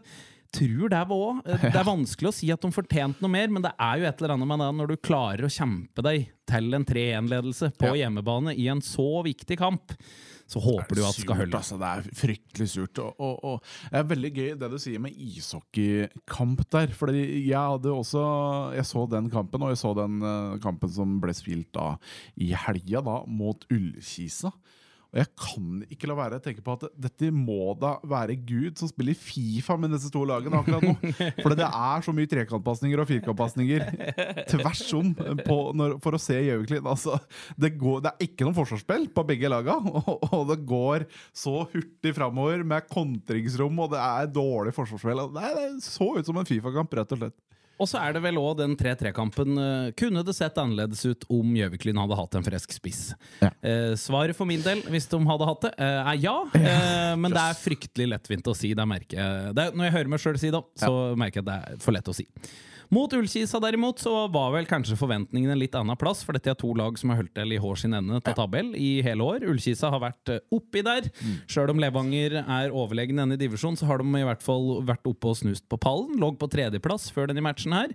Tror 0.51 0.89
det 0.91 1.01
var 1.07 1.21
òg. 1.29 1.45
Det 1.47 1.71
er 1.79 1.87
vanskelig 1.95 2.31
å 2.33 2.35
si 2.35 2.49
at 2.51 2.65
de 2.65 2.73
fortjente 2.75 3.23
noe 3.23 3.31
mer, 3.31 3.53
men 3.55 3.63
det 3.63 3.71
er 3.79 4.01
jo 4.03 4.09
et 4.09 4.19
eller 4.25 4.35
annet 4.35 4.51
med 4.51 4.65
det 4.65 4.71
når 4.81 4.91
du 4.91 4.97
klarer 5.07 5.47
å 5.47 5.53
kjempe 5.55 6.03
deg 6.03 6.27
til 6.51 6.75
en 6.75 6.87
3-1-ledelse 6.89 7.71
på 7.79 7.93
Ja. 7.93 8.01
hjemmebane 8.05 8.57
i 8.59 8.67
en 8.73 8.83
så 8.83 9.07
viktig 9.27 9.59
kamp. 9.61 9.95
Så 10.51 10.59
håper 10.59 10.99
du 10.99 11.05
at 11.07 11.15
det 11.15 11.23
skal 11.23 11.37
holde. 11.39 11.55
Altså, 11.61 11.77
det 11.79 11.87
er 11.87 12.07
fryktelig 12.19 12.67
surt. 12.73 12.99
Og, 12.99 13.15
og, 13.23 13.37
og 13.47 13.91
det 13.93 14.01
er 14.01 14.09
veldig 14.11 14.31
gøy 14.35 14.49
det 14.59 14.71
du 14.73 14.79
sier 14.83 14.99
med 15.05 15.15
ishockeykamp 15.15 16.65
der. 16.75 16.91
Fordi 16.99 17.21
jeg 17.47 17.55
hadde 17.55 17.93
også 17.95 18.23
Jeg 18.75 18.89
så 18.91 19.05
den 19.13 19.31
kampen, 19.31 19.63
og 19.63 19.71
jeg 19.71 19.79
så 19.79 19.93
den 19.95 20.19
eh, 20.27 20.59
kampen 20.65 20.91
som 20.91 21.21
ble 21.23 21.35
spilt 21.39 21.71
da 21.77 21.93
i 22.35 22.51
helga, 22.67 23.03
da, 23.07 23.21
mot 23.31 23.63
Ullkisa. 23.71 24.51
Og 25.11 25.19
jeg 25.19 25.27
kan 25.43 25.81
ikke 25.91 26.07
la 26.07 26.15
være 26.15 26.39
å 26.39 26.43
tenke 26.45 26.63
på 26.63 26.75
at 26.77 26.85
dette 26.95 27.31
må 27.35 27.73
da 27.81 27.97
være 28.07 28.37
Gud 28.47 28.79
som 28.79 28.87
spiller 28.91 29.17
Fifa 29.19 29.75
med 29.81 29.91
disse 29.91 30.07
to 30.15 30.23
lagene 30.29 30.61
akkurat 30.61 30.85
nå. 30.87 30.93
For 31.43 31.57
det 31.59 31.67
er 31.67 32.05
så 32.07 32.15
mye 32.15 32.31
trekantpasninger 32.31 33.03
og 33.03 33.09
firkantpasninger 33.11 33.87
tvers 34.53 34.85
om 35.01 35.11
når, 35.81 35.97
for 36.05 36.15
å 36.15 36.23
se 36.23 36.39
Gjøvik-Lyn. 36.39 36.87
Altså, 36.93 37.19
det, 37.59 37.73
det 37.75 38.13
er 38.13 38.25
ikke 38.29 38.47
noe 38.47 38.57
forsvarsspill 38.61 39.09
på 39.17 39.27
begge 39.33 39.51
laga, 39.51 39.81
og, 40.05 40.29
og 40.31 40.47
det 40.53 40.61
går 40.71 41.09
så 41.37 41.57
hurtig 41.75 42.15
framover 42.17 42.63
med 42.63 42.87
kontringsrom, 42.91 43.83
og 43.83 43.91
det 43.97 44.05
er 44.07 44.31
dårlig 44.31 44.77
forsvarsspill. 44.79 45.27
Det, 45.35 45.47
er- 45.51 45.59
det 45.61 45.87
så 45.91 46.13
ut 46.21 46.27
som 46.31 46.39
en 46.39 46.47
Fifa-kamp, 46.49 46.95
rett 47.01 47.17
og 47.19 47.25
slett. 47.25 47.39
Og 47.81 47.89
så 47.89 47.97
er 48.03 48.13
det 48.17 48.21
vel 48.25 48.37
òg 48.41 48.59
den 48.61 48.75
3-3-kampen. 48.77 49.57
eh, 49.59 49.91
Kunne 49.97 50.23
det 50.27 50.35
sett 50.37 50.59
annerledes 50.61 51.01
ut 51.09 51.25
om 51.33 51.55
Gjøvik-Lyn 51.57 51.97
hadde 52.03 52.19
hatt 52.19 52.37
en 52.37 52.45
frisk 52.45 52.75
spiss? 52.77 53.03
Ja. 53.41 53.51
Eh, 53.65 53.95
svaret 54.01 54.37
for 54.37 54.49
min 54.49 54.61
del, 54.65 54.83
hvis 54.93 55.09
de 55.09 55.21
hadde 55.27 55.49
hatt 55.49 55.65
det, 55.67 55.73
eh, 55.81 56.11
er 56.13 56.21
ja. 56.21 56.37
Eh, 56.55 57.15
men 57.17 57.33
det 57.33 57.41
er 57.41 57.57
fryktelig 57.57 58.11
lettvint 58.13 58.51
å 58.53 58.57
si. 58.57 58.75
Det 58.77 58.85
er 58.85 58.91
jeg. 59.01 59.09
Det 59.57 59.65
er, 59.65 59.73
når 59.73 59.89
jeg 59.89 59.97
hører 59.97 60.13
meg 60.13 60.21
sjøl 60.21 60.39
si 60.39 60.51
det, 60.53 60.61
så 60.79 60.93
merker 61.17 61.41
jeg 61.41 61.49
at 61.49 61.51
det 61.51 61.59
er 61.75 61.81
for 61.83 61.97
lett 61.97 62.13
å 62.13 62.15
si. 62.17 62.27
Mot 62.91 63.13
Ullkisa 63.15 63.61
derimot 63.63 64.01
så 64.03 64.13
var 64.35 64.49
vel 64.51 64.67
kanskje 64.67 64.97
forventningene 64.99 65.55
en 65.55 65.61
litt 65.61 65.77
annen 65.79 65.99
plass, 65.99 66.25
for 66.27 66.35
dette 66.35 66.51
er 66.51 66.57
to 66.59 66.73
lag 66.75 66.97
som 66.99 67.13
har 67.13 67.21
holdt 67.21 67.37
til 67.39 67.55
i 67.55 67.61
hår 67.63 67.79
sin 67.79 67.95
ende 67.95 68.19
til 68.27 68.35
tabell 68.35 68.73
i 68.75 68.89
hele 69.07 69.23
år. 69.23 69.47
Ullkisa 69.47 69.93
har 69.95 70.03
vært 70.03 70.33
eh, 70.35 70.43
oppi 70.57 70.83
der. 70.87 71.07
Sjøl 71.51 71.71
om 71.71 71.79
Levanger 71.83 72.41
er 72.41 72.75
overlegen 72.75 73.23
denne 73.23 73.39
divisjonen, 73.39 73.79
så 73.79 73.87
har 73.87 74.03
de 74.03 74.11
i 74.11 74.27
hvert 74.27 74.43
fall 74.43 74.81
vært 74.89 75.07
oppe 75.07 75.31
og 75.31 75.39
snust 75.39 75.69
på 75.71 75.79
pallen. 75.79 76.19
Lå 76.19 76.33
på 76.41 76.51
tredjeplass 76.51 77.13
før 77.15 77.31
denne 77.31 77.47
matchen 77.47 77.79
her. 77.79 77.95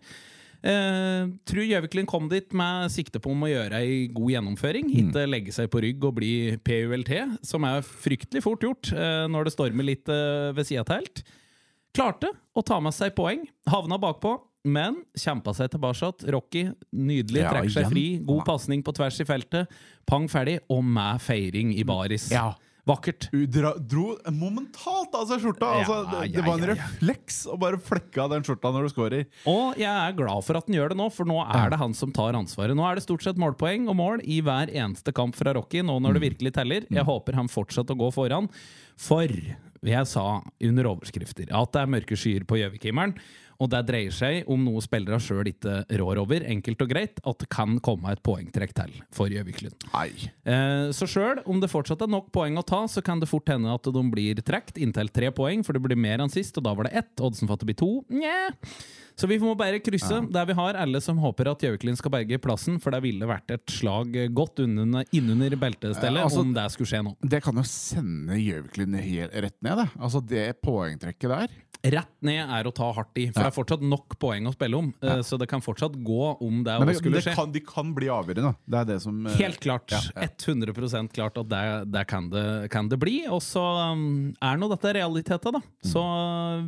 Eh, 0.65 1.27
tror 1.45 1.67
Gjøviklin 1.67 2.07
kom 2.09 2.25
dit 2.31 2.55
med 2.57 2.89
sikte 2.93 3.19
på 3.21 3.35
om 3.35 3.43
å 3.45 3.51
gjøre 3.51 3.83
ei 3.83 4.07
god 4.15 4.31
gjennomføring. 4.33 4.89
Ikke 5.03 5.27
legge 5.27 5.53
seg 5.53 5.69
på 5.73 5.83
rygg 5.83 6.07
og 6.07 6.15
bli 6.17 6.33
PULT, 6.65 7.11
som 7.45 7.67
er 7.67 7.83
fryktelig 7.85 8.41
fort 8.47 8.63
gjort 8.65 8.95
eh, 8.95 9.27
når 9.29 9.45
det 9.45 9.57
stormer 9.59 9.91
litt 9.91 10.09
eh, 10.09 10.55
ved 10.55 10.65
sida 10.71 10.81
av 10.87 10.89
telt. 10.95 11.25
Klarte 11.95 12.31
å 12.55 12.63
ta 12.65 12.79
med 12.83 12.95
seg 12.95 13.13
poeng. 13.17 13.45
Havna 13.69 13.99
bakpå, 14.01 14.39
men 14.65 14.99
kjempa 15.17 15.53
seg 15.55 15.71
tilbake. 15.73 16.11
Rocky, 16.33 16.67
nydelig, 16.91 17.43
Ja, 17.45 17.53
trekker 17.53 17.71
seg 17.71 17.85
igjen. 17.85 17.93
fri. 17.93 18.05
God 18.25 18.45
pasning 18.47 18.83
på 18.83 18.93
tvers 18.97 19.19
i 19.21 19.25
feltet. 19.29 19.71
Pang 20.09 20.27
ferdig, 20.27 20.59
og 20.69 20.83
med 20.83 21.21
feiring 21.21 21.73
i 21.77 21.83
baris. 21.87 22.31
Ja. 22.33 22.53
Vakkert. 22.85 23.31
Hun 23.33 23.47
dro 23.49 24.11
momentalt 24.29 25.15
av 25.17 25.23
seg 25.25 25.41
skjorta! 25.41 25.71
Ja, 25.73 25.77
altså, 25.81 25.95
det, 26.11 26.19
ja, 26.29 26.33
det 26.35 26.43
var 26.45 26.59
en 26.59 26.67
ja, 26.67 26.67
ja. 26.67 26.75
refleks 26.75 27.39
å 27.49 27.57
bare 27.57 27.79
flekke 27.81 28.21
av 28.21 28.29
den 28.35 28.45
skjorta 28.45 28.69
når 28.75 28.85
du 28.85 28.91
scorer. 28.93 29.23
Og 29.49 29.79
jeg 29.81 29.89
er 29.89 30.13
glad 30.13 30.45
for 30.45 30.59
at 30.59 30.69
han 30.69 30.77
gjør 30.77 30.93
det 30.93 30.99
nå, 30.99 31.07
for 31.15 31.25
nå 31.25 31.39
er 31.47 31.73
det 31.73 31.79
han 31.81 31.95
som 31.97 32.13
tar 32.13 32.37
ansvaret. 32.37 32.77
Nå 32.77 32.85
er 32.85 32.99
det 32.99 33.05
stort 33.07 33.25
sett 33.25 33.41
målpoeng 33.41 33.89
og 33.89 33.97
mål 33.97 34.21
i 34.21 34.37
hver 34.45 34.69
eneste 34.69 35.15
kamp 35.17 35.33
fra 35.37 35.55
Rocky, 35.57 35.81
nå 35.81 35.97
når 35.97 36.19
det 36.19 36.25
virkelig 36.27 36.53
teller. 36.59 36.85
Jeg 36.93 37.07
håper 37.09 37.39
han 37.41 37.49
fortsetter 37.49 37.97
å 37.97 38.03
gå 38.05 38.11
foran. 38.13 38.51
For 39.01 39.33
jeg 39.85 40.09
sa 40.09 40.27
under 40.69 40.91
overskrifter 40.93 41.49
at 41.57 41.73
det 41.73 41.81
er 41.81 41.91
mørke 41.97 42.17
skyer 42.19 42.45
på 42.45 42.61
Gjøvik-himmelen. 42.61 43.17
Og 43.61 43.69
det 43.71 43.81
dreier 43.87 44.13
seg 44.15 44.49
om 44.51 44.65
noe 44.65 44.81
spillere 44.83 45.19
sjøl 45.23 45.47
ikke 45.51 45.77
rår 46.01 46.19
over. 46.23 46.43
Enkelt 46.51 46.81
og 46.83 46.91
greit 46.91 47.21
at 47.23 47.39
det 47.41 47.49
kan 47.53 47.77
komme 47.85 48.11
et 48.11 48.23
poengtrekk 48.25 48.73
til 48.75 48.97
for 49.15 49.31
Gjøvik-Lyn. 49.31 49.77
Eh, 50.43 50.89
så 50.95 51.07
sjøl 51.09 51.43
om 51.45 51.61
det 51.63 51.71
fortsatt 51.71 52.03
er 52.03 52.11
nok 52.11 52.31
poeng 52.35 52.59
å 52.59 52.65
ta, 52.67 52.83
så 52.91 53.03
kan 53.05 53.21
det 53.21 53.31
fort 53.31 53.49
hende 53.51 53.71
at 53.71 53.87
de 53.87 54.05
blir 54.11 54.41
trukket 54.45 54.81
inntil 54.83 55.11
tre 55.13 55.31
poeng, 55.35 55.63
for 55.65 55.77
det 55.77 55.83
blir 55.85 55.99
mer 55.99 56.23
enn 56.23 56.33
sist, 56.33 56.57
og 56.59 56.67
da 56.67 56.75
var 56.75 56.89
det 56.89 56.95
ett. 57.03 57.13
Oddsen 57.23 57.47
for 57.47 57.55
at 57.55 57.63
det 57.63 57.71
blir 57.71 57.79
to. 57.79 57.91
Nja. 58.11 58.51
Så 59.15 59.29
vi 59.31 59.37
må 59.39 59.53
bare 59.57 59.79
krysse 59.83 60.19
der 60.31 60.47
vi 60.49 60.55
har 60.57 60.77
alle 60.79 60.99
som 61.03 61.19
håper 61.23 61.49
at 61.53 61.63
Gjøviklin 61.63 61.95
skal 61.99 62.11
berge 62.17 62.39
plassen, 62.43 62.79
for 62.83 62.95
det 62.95 63.01
ville 63.05 63.27
vært 63.29 63.53
et 63.55 63.71
slag 63.71 64.15
godt 64.35 64.59
innunder, 64.65 65.07
innunder 65.15 65.55
beltestellet 65.59 66.19
Eh, 66.19 66.25
altså- 66.25 66.41
om 66.41 66.53
det 66.53 66.71
skulle 66.71 66.91
skje 66.91 67.03
nå. 67.03 67.15
Det 67.21 67.41
kan 67.43 67.55
jo 67.55 67.63
sende 67.63 68.35
Gjøviklin 68.39 68.95
rett 69.31 69.61
ned, 69.61 69.77
det. 69.77 69.89
Altså 69.99 70.25
det 70.25 70.61
poengtrekket 70.61 71.29
der. 71.31 71.47
Rett 71.85 72.15
ned 72.25 72.49
er 72.49 72.65
å 72.65 72.73
ta 72.73 72.91
hardt 72.91 73.13
i, 73.21 73.27
for 73.29 73.43
det 73.43 73.51
er 73.51 73.55
fortsatt 73.55 73.83
nok 73.85 74.17
poeng 74.17 74.47
å 74.49 74.53
spille 74.55 74.77
om. 74.77 74.93
Ja. 75.05 75.21
Så 75.21 75.37
det 75.37 75.47
kan 75.47 75.61
fortsatt 75.61 75.93
gå 76.03 76.41
om 76.41 76.63
det, 76.63 76.73
det, 76.87 76.95
skulle 76.97 77.19
det 77.19 77.27
skje. 77.27 77.35
kan, 77.35 77.51
de 77.51 77.61
kan 77.61 77.93
bli 77.93 78.07
avgjørende. 78.07 78.55
Det 78.65 78.79
er 78.79 78.85
det 78.89 79.01
som 79.03 79.25
eh, 79.27 79.37
Helt 79.37 79.59
klart. 79.59 79.91
Ja, 79.91 80.01
ja. 80.15 80.27
100 80.27 80.73
klart 81.13 81.37
at 81.37 81.49
det, 81.49 81.91
det, 81.93 82.07
kan 82.07 82.29
det 82.29 82.71
kan 82.71 82.89
det 82.89 82.97
bli. 82.97 83.27
Og 83.29 83.41
så 83.45 83.61
um, 83.93 84.33
er 84.41 84.57
nå 84.57 84.69
dette 84.71 84.95
realiteten, 84.97 85.59
da. 85.59 85.61
Så 85.85 86.01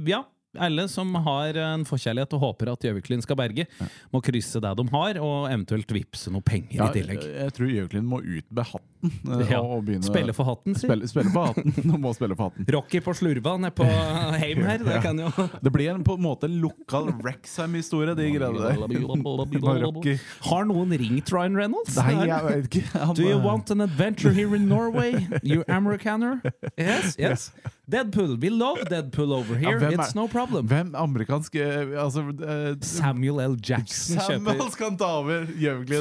ja, 0.06 0.24
Alle 0.58 0.88
som 0.90 1.12
har 1.26 1.58
en 1.60 1.84
forkjærlighet 1.86 2.32
og 2.34 2.40
håper 2.40 2.70
at 2.72 2.86
Gjøviklyn 2.88 3.22
skal 3.22 3.36
berge, 3.38 3.66
må 4.14 4.22
krysse 4.24 4.62
det 4.64 4.72
de 4.80 4.86
har, 4.94 5.20
og 5.22 5.50
eventuelt 5.52 5.92
vippse 5.94 6.32
noe 6.34 6.42
penger 6.42 6.80
Ja, 6.80 6.88
i 6.88 6.96
tillegg. 6.96 7.20
jeg, 7.22 7.54
tror 7.58 7.68
Gjøviklyn 7.74 8.08
må 8.08 8.22
ut 8.24 8.48
med 8.56 8.66
hatten. 8.72 9.12
eh, 9.28 9.52
Ja. 9.54 9.60
Spille 10.08 10.34
for 10.34 10.48
hatten, 10.48 10.74
si. 10.74 10.88
Spille, 10.88 11.08
spille 11.12 11.34
på 11.36 11.44
hatten. 11.50 11.76
de 11.92 12.00
må 12.02 12.14
spille 12.18 12.34
på 12.40 12.48
hatten. 12.48 12.66
Rocky 12.74 13.04
på 13.06 13.14
slurva 13.20 13.58
nede 13.60 13.76
på 13.78 13.86
Heim 14.42 14.64
her. 14.66 14.82
Det 14.88 15.02
kan 15.04 15.20
jo 15.22 15.30
Det 15.62 15.74
blir 15.76 15.92
en, 15.94 16.04
på 16.08 16.16
en 16.18 16.24
måte 16.26 16.50
lokal 16.50 17.12
Rexham-historie, 17.28 18.16
de 18.18 18.32
greiene 18.40 18.72
der. 18.72 20.18
Har 20.50 20.66
noen 20.72 20.98
ringt 20.98 21.32
Ryan 21.34 21.60
Reynolds? 21.60 21.96
Nei, 22.00 22.28
jeg 22.32 22.44
vet 22.50 22.70
ikke. 22.72 22.86
Han, 23.04 23.16
Do 23.20 23.28
you 23.28 23.38
eh, 23.38 23.44
want 23.46 23.70
an 23.72 23.82
adventure 23.86 24.34
here 24.34 24.56
in 24.56 24.68
Norway, 24.68 25.28
you 25.44 25.64
Americaner? 25.68 26.40
Yes, 26.80 27.16
yes. 27.20 27.52
Deadpool. 27.90 28.38
We 28.42 28.50
love 28.50 28.80
Deadpool 28.90 29.32
over 29.32 29.56
here. 29.56 29.78
er- 29.78 29.92
It's 29.96 30.14
no 30.16 30.28
problem. 30.28 30.68
Hvem 30.68 30.90
amerikansk 30.96 31.56
eh, 31.56 31.94
Altså 32.04 32.20
uh, 32.20 32.76
Samuel 32.82 33.40
L. 33.40 33.56
Jackson 33.70 34.20
Samuel 34.20 34.58
kjøper 34.58 34.72
skal 34.74 34.98
ta 35.00 35.12
over 35.22 35.46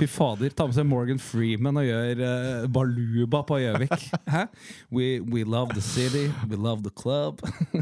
Fy 0.00 0.08
fader, 0.10 0.50
ta 0.50 0.66
med 0.66 0.74
seg 0.74 0.88
Morgan 0.90 1.20
Freeman 1.22 1.78
og 1.78 1.86
gjør 1.86 2.22
uh, 2.26 2.66
Baluba 2.74 3.44
på 3.46 3.60
Gjøvik. 3.62 4.08
We, 4.96 5.20
we 5.20 5.44
love 5.44 5.74
the 5.74 5.80
city, 5.82 6.26
we 6.50 6.56
love 6.56 6.82
the 6.82 6.90
club. 6.90 7.40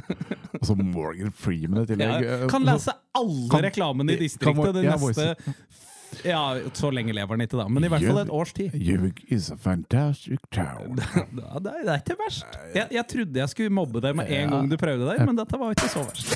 Og 0.61 0.67
så 0.69 0.75
Morgan 0.79 1.33
Freeman 1.33 1.83
i 1.83 1.87
tillegg. 1.89 2.25
Ja, 2.29 2.37
kan 2.49 2.65
lese 2.65 2.93
alle 3.17 3.63
reklamene 3.67 4.15
i 4.15 4.21
distriktet 4.21 4.77
det 4.77 4.85
neste 4.87 5.33
Ja, 6.25 6.57
så 6.77 6.91
lenge 6.95 7.15
lever 7.17 7.37
den 7.37 7.47
ikke, 7.47 7.59
da. 7.59 7.67
Men 7.69 7.85
i 7.87 7.91
hvert 7.93 8.07
fall 8.07 8.23
et 8.23 8.33
års 8.33 8.53
tid. 8.57 8.75
Gjøvik 8.79 9.25
is 9.35 9.51
a 9.51 9.57
fantastic 9.61 10.41
town. 10.55 11.01
Det 11.65 11.75
er 11.83 11.99
ikke 11.99 12.17
verst. 12.21 12.47
Jeg, 12.75 12.89
jeg 12.95 13.07
trodde 13.11 13.41
jeg 13.45 13.53
skulle 13.53 13.75
mobbe 13.75 14.03
deg 14.05 14.17
med 14.17 14.31
en 14.31 14.55
gang 14.57 14.71
du 14.71 14.77
prøvde 14.81 15.11
deg, 15.11 15.25
men 15.27 15.39
dette 15.39 15.61
var 15.61 15.75
ikke 15.77 15.91
så 15.93 16.05
verst. 16.07 16.35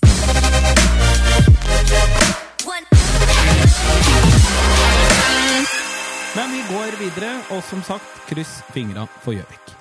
Men 6.37 6.53
vi 6.55 6.61
går 6.71 6.99
videre, 7.01 7.33
og 7.51 7.63
som 7.67 7.83
sagt, 7.83 8.23
kryss 8.29 8.61
fingra 8.75 9.09
for 9.25 9.35
Gjøvik. 9.35 9.78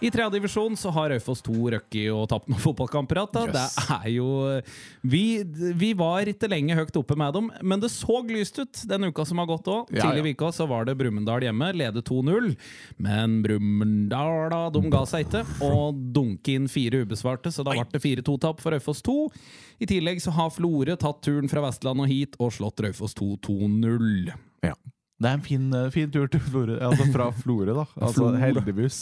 I 0.00 0.10
tredje 0.12 0.30
divisjon 0.36 0.76
så 0.76 0.90
har 0.92 1.08
Raufoss 1.10 1.40
2 1.46 1.54
røkket 1.72 2.10
og 2.12 2.26
tapt 2.28 2.50
noen 2.52 2.60
fotballkamper 2.60 3.16
igjen. 3.22 3.54
Yes. 3.54 3.76
Det 3.76 3.94
er 3.96 4.10
jo 4.12 4.26
vi, 5.08 5.22
vi 5.80 5.92
var 5.96 6.28
ikke 6.28 6.50
lenge 6.52 6.76
høyt 6.76 6.98
oppe 7.00 7.16
med 7.16 7.32
dem, 7.36 7.48
men 7.64 7.80
det 7.80 7.88
så 7.94 8.18
lyst 8.28 8.60
ut 8.60 8.82
den 8.90 9.08
uka 9.08 9.24
som 9.28 9.40
har 9.40 9.48
gått 9.48 9.70
òg. 9.72 9.92
Ja, 9.96 10.10
Tidlig 10.10 10.34
ja. 10.34 10.36
uka 10.36 10.50
så 10.52 10.66
var 10.68 10.84
det 10.88 10.98
Brumunddal 11.00 11.46
hjemme, 11.46 11.70
leder 11.76 12.04
2-0. 12.04 12.52
Men 13.00 13.38
Brumunddal 13.46 14.50
da, 14.52 14.60
de 14.74 14.82
ga 14.92 15.04
seg 15.08 15.26
ikke, 15.26 15.44
og 15.64 15.96
dunke 16.16 16.58
inn 16.58 16.68
fire 16.70 17.00
ubesvarte, 17.06 17.52
så 17.54 17.64
da 17.64 17.76
ble 17.78 17.86
det 17.96 18.02
4-2-tap 18.04 18.60
for 18.60 18.76
Raufoss 18.76 19.00
2. 19.06 19.16
I 19.80 19.88
tillegg 19.88 20.20
så 20.24 20.34
har 20.36 20.52
Florø 20.52 20.98
tatt 21.00 21.24
turen 21.24 21.48
fra 21.52 21.64
Vestland 21.64 22.04
og 22.04 22.12
hit 22.12 22.36
og 22.36 22.52
slått 22.56 22.84
Raufoss 22.84 23.16
2 23.16 23.32
2-0. 23.48 24.28
Ja. 24.66 24.76
Det 25.16 25.30
er 25.30 25.36
en 25.38 25.40
fin, 25.40 25.62
eh, 25.72 25.86
fin 25.94 26.10
tur 26.12 26.26
til 26.28 26.40
Florø. 26.44 26.74
Altså 26.84 27.06
fra 27.08 27.30
Florø, 27.42 27.72
da. 27.72 27.84
Altså, 28.04 28.26
heldigvis 28.36 28.98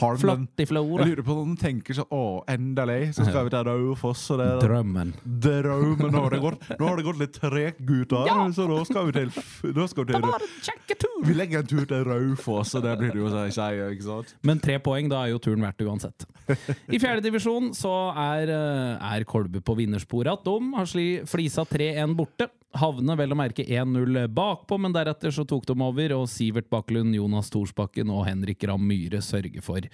har 0.00 0.16
Flott 0.18 0.62
i 0.62 0.66
Florø. 0.66 1.04
Jeg 1.04 1.12
lurer 1.12 1.26
på 1.28 1.36
om 1.44 1.52
de 1.54 1.60
tenker 1.62 1.94
sånn 1.94 2.08
Å, 2.10 2.22
endelig 2.50 3.12
så 3.14 3.26
skal 3.28 3.46
vi 3.46 3.52
til 3.54 3.68
Raufoss. 3.68 4.24
Det 4.34 4.48
Drømmen. 4.64 5.12
drømmen. 5.44 6.10
Nå 6.10 6.24
har 6.24 6.34
det 6.34 6.40
gått, 6.42 6.66
nå 6.80 6.88
har 6.88 6.98
det 6.98 7.06
gått 7.06 7.20
litt 7.22 7.38
tregt, 7.38 7.84
gutter. 7.86 8.26
Ja. 8.26 8.40
Så 8.54 8.66
nå 8.70 8.80
skal 8.88 9.06
vi 9.10 9.14
til, 9.20 9.30
skal 9.30 10.08
vi 10.08 10.16
til 10.16 10.26
kjekketur! 10.66 11.14
Vi 11.24 11.36
legger 11.38 11.62
en 11.62 11.70
tur 11.70 11.86
til 11.86 12.02
Raufoss, 12.08 12.74
og 12.74 12.82
det 12.88 12.96
blir 12.98 13.14
det 13.14 13.22
jo 13.22 13.30
så 13.30 13.46
si, 13.54 13.68
ikke 13.94 14.08
sant? 14.08 14.34
Men 14.42 14.62
tre 14.62 14.80
poeng, 14.82 15.06
da 15.12 15.22
er 15.22 15.36
jo 15.36 15.40
turen 15.46 15.62
verdt 15.62 15.86
uansett. 15.86 16.26
I 16.90 16.98
fjerde 16.98 17.22
divisjon 17.24 17.70
så 17.78 17.94
er, 18.10 18.50
eh, 18.50 19.14
er 19.14 19.24
Kolbu 19.28 19.60
på 19.64 19.78
vinnersporet. 19.78 20.42
De 20.44 20.58
har 20.74 20.90
flisa 21.30 21.64
3-1 21.70 22.18
borte. 22.18 22.50
Havner 22.80 23.18
vel 23.18 23.34
å 23.34 23.38
merke 23.38 23.64
1-0 23.64 24.24
bakpå, 24.34 24.78
men 24.82 24.94
deretter 24.94 25.32
så 25.34 25.44
tok 25.48 25.66
de 25.68 25.76
over, 25.78 26.14
og 26.16 26.28
Sivert 26.30 26.68
Bakklund, 26.72 27.14
Jonas 27.14 27.50
Thorsbakken 27.54 28.10
og 28.10 28.24
Henrik 28.28 28.64
Ramm 28.68 28.84
Myhre 28.88 29.22
sørger 29.24 29.62
for 29.64 29.86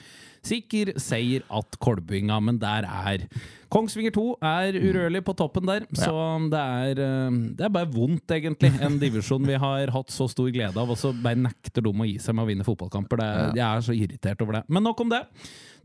sikker 0.47 0.95
seier 1.01 1.45
at 1.53 1.77
Kolbinga, 1.83 2.39
men 2.41 2.59
der 2.61 2.87
er 2.89 3.27
Kongsvinger 3.71 4.11
2 4.17 4.25
er 4.43 4.77
urørlig 4.81 5.21
på 5.27 5.35
toppen 5.39 5.69
der, 5.69 5.85
så 5.95 6.15
det 6.51 6.59
er, 6.59 7.03
eh, 7.05 7.37
det 7.55 7.67
er 7.69 7.75
bare 7.75 7.91
vondt, 7.93 8.33
egentlig. 8.35 8.73
En 8.83 8.99
divisjon 8.99 9.45
vi 9.47 9.59
har 9.61 9.93
hatt 9.95 10.11
så 10.11 10.27
stor 10.33 10.51
glede 10.51 10.75
av, 10.81 10.91
og 10.91 10.99
så 10.99 11.13
bare 11.15 11.39
nekter 11.39 11.85
de 11.85 11.93
å 11.93 12.09
gi 12.09 12.17
seg 12.19 12.35
med 12.35 12.47
å 12.47 12.51
vinne 12.51 12.67
fotballkamper. 12.67 13.21
Det 13.21 13.61
Jeg 13.61 13.67
er 13.69 13.85
så 13.87 13.95
irritert 13.95 14.43
over 14.43 14.59
det. 14.59 14.65
Men 14.69 14.83
nok 14.89 15.05
om 15.05 15.13
det. 15.13 15.23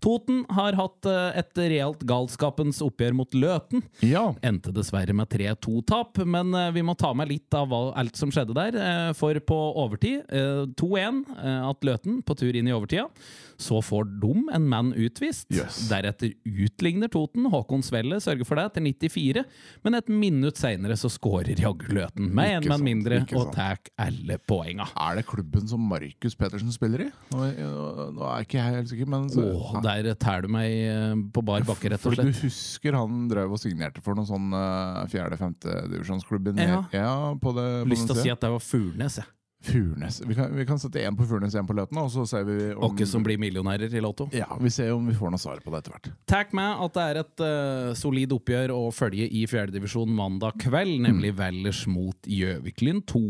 Toten 0.06 0.44
har 0.54 0.76
hatt 0.78 1.08
eh, 1.10 1.40
et 1.42 1.58
realt 1.74 2.04
galskapens 2.06 2.78
oppgjør 2.86 3.16
mot 3.18 3.34
Løten. 3.34 3.82
Ja. 4.06 4.28
Endte 4.46 4.70
dessverre 4.76 5.16
med 5.18 5.32
3-2-tap, 5.34 6.20
men 6.30 6.54
eh, 6.54 6.70
vi 6.76 6.84
må 6.86 6.94
ta 7.00 7.10
med 7.18 7.32
litt 7.32 7.58
av 7.58 7.74
alt 7.74 8.20
som 8.20 8.30
skjedde 8.34 8.54
der. 8.54 8.78
eh, 8.78 9.10
For 9.18 9.34
på 9.42 9.58
overtid, 9.82 10.22
eh, 10.30 10.62
2-1, 10.78 11.24
eh, 11.40 11.66
at 11.72 11.82
Løten 11.90 12.22
på 12.26 12.38
tur 12.38 12.54
inn 12.56 12.70
i 12.70 12.76
overtida. 12.76 13.08
Så 13.58 13.80
får 13.82 14.10
Dum 14.22 14.50
en 14.54 14.66
mann 14.70 14.92
utvist. 15.00 15.48
Yes. 15.56 15.86
Deretter 15.90 16.34
utligner 16.46 17.08
Toten. 17.10 17.48
Håkon 17.50 17.82
Svelle 17.88 18.18
sørger 18.22 18.46
for 18.46 18.60
det 18.60 18.68
til 18.76 18.84
94. 18.92 19.46
Men 19.86 19.96
et 19.98 20.10
minutt 20.12 20.60
seinere 20.60 20.98
så 21.00 21.10
skårer 21.10 21.56
jaggu 21.64 21.88
Løten 21.96 22.30
med 22.36 22.58
én 22.60 22.68
mann 22.70 22.84
mindre 22.86 23.22
og 23.40 23.54
tar 23.56 23.80
alle 23.98 24.38
poenga. 24.44 24.86
Er 25.00 25.18
det 25.22 25.26
klubben 25.32 25.66
som 25.72 25.82
Markus 25.88 26.36
Petersen 26.36 26.74
spiller 26.76 27.08
i? 27.08 27.10
Nå, 27.32 27.48
nå 28.20 28.28
er 28.28 28.44
ikke 28.46 28.60
jeg 28.60 28.76
helt 28.76 28.92
sikker, 28.92 29.10
men 29.16 29.30
så, 29.32 29.46
Åh, 29.56 29.74
der 30.04 30.18
tæler 30.20 30.48
du 30.48 30.52
meg 30.56 30.74
eh, 30.90 31.16
på 31.32 31.44
bar 31.46 31.64
bakke, 31.68 31.94
rett 31.94 32.02
og 32.04 32.10
For 32.10 32.18
slett. 32.18 32.34
du 32.34 32.44
husker 32.48 32.98
han 33.00 33.30
drev 33.32 33.56
og 33.56 33.62
signerte 33.62 34.04
for 34.04 34.18
noen 34.18 34.28
sånn 34.28 34.52
fjerde-femte-divisjonsklubben? 35.14 36.60
Ja. 36.60 36.84
ja, 36.92 37.16
på 37.40 37.56
det, 37.56 37.70
på 37.86 37.94
Lyst 37.94 38.10
til 38.10 38.18
å 38.18 38.22
si 38.25 38.34
at 38.34 38.44
det 38.44 38.52
var 38.56 38.64
Furnes, 38.64 39.20
jeg. 39.22 39.32
Furnes. 39.66 40.22
Vi 40.22 40.36
kan, 40.38 40.52
vi 40.56 40.66
kan 40.66 40.80
sette 40.80 41.02
én 41.02 41.16
på 41.18 41.25
Furnes, 41.25 41.56
én 41.58 41.66
på 41.66 41.74
Løten, 41.74 41.98
og 41.98 42.12
så 42.14 42.25
ser 42.30 42.44
vi 42.46 42.58
om 42.75 42.84
Åkke 42.92 43.08
som 43.10 43.24
blir 43.25 43.40
millionærer 43.42 43.90
i 43.98 44.02
Lotto. 44.04 44.28
Ja, 44.36 44.50
Vi 44.62 44.70
ser 44.70 44.92
om 44.94 45.08
vi 45.10 45.16
får 45.18 45.34
noe 45.34 45.42
svar 45.42 45.62
på 45.64 45.74
det 45.74 45.82
etter 45.82 45.96
hvert. 45.96 46.12
Takk 46.30 46.54
med 46.58 46.84
at 46.86 46.94
det 46.98 47.06
er 47.10 47.22
et 47.24 47.44
uh, 47.46 47.96
solid 47.98 48.36
oppgjør 48.36 48.75
å 48.75 48.84
følge 48.94 49.25
i 49.25 49.46
fjerdedivisjon 49.50 50.12
mandag 50.14 50.60
kveld, 50.62 51.00
nemlig 51.08 51.34
Valdres 51.40 51.86
mot 51.90 52.30
Gjøviklyn 52.30 53.02
2. 53.10 53.24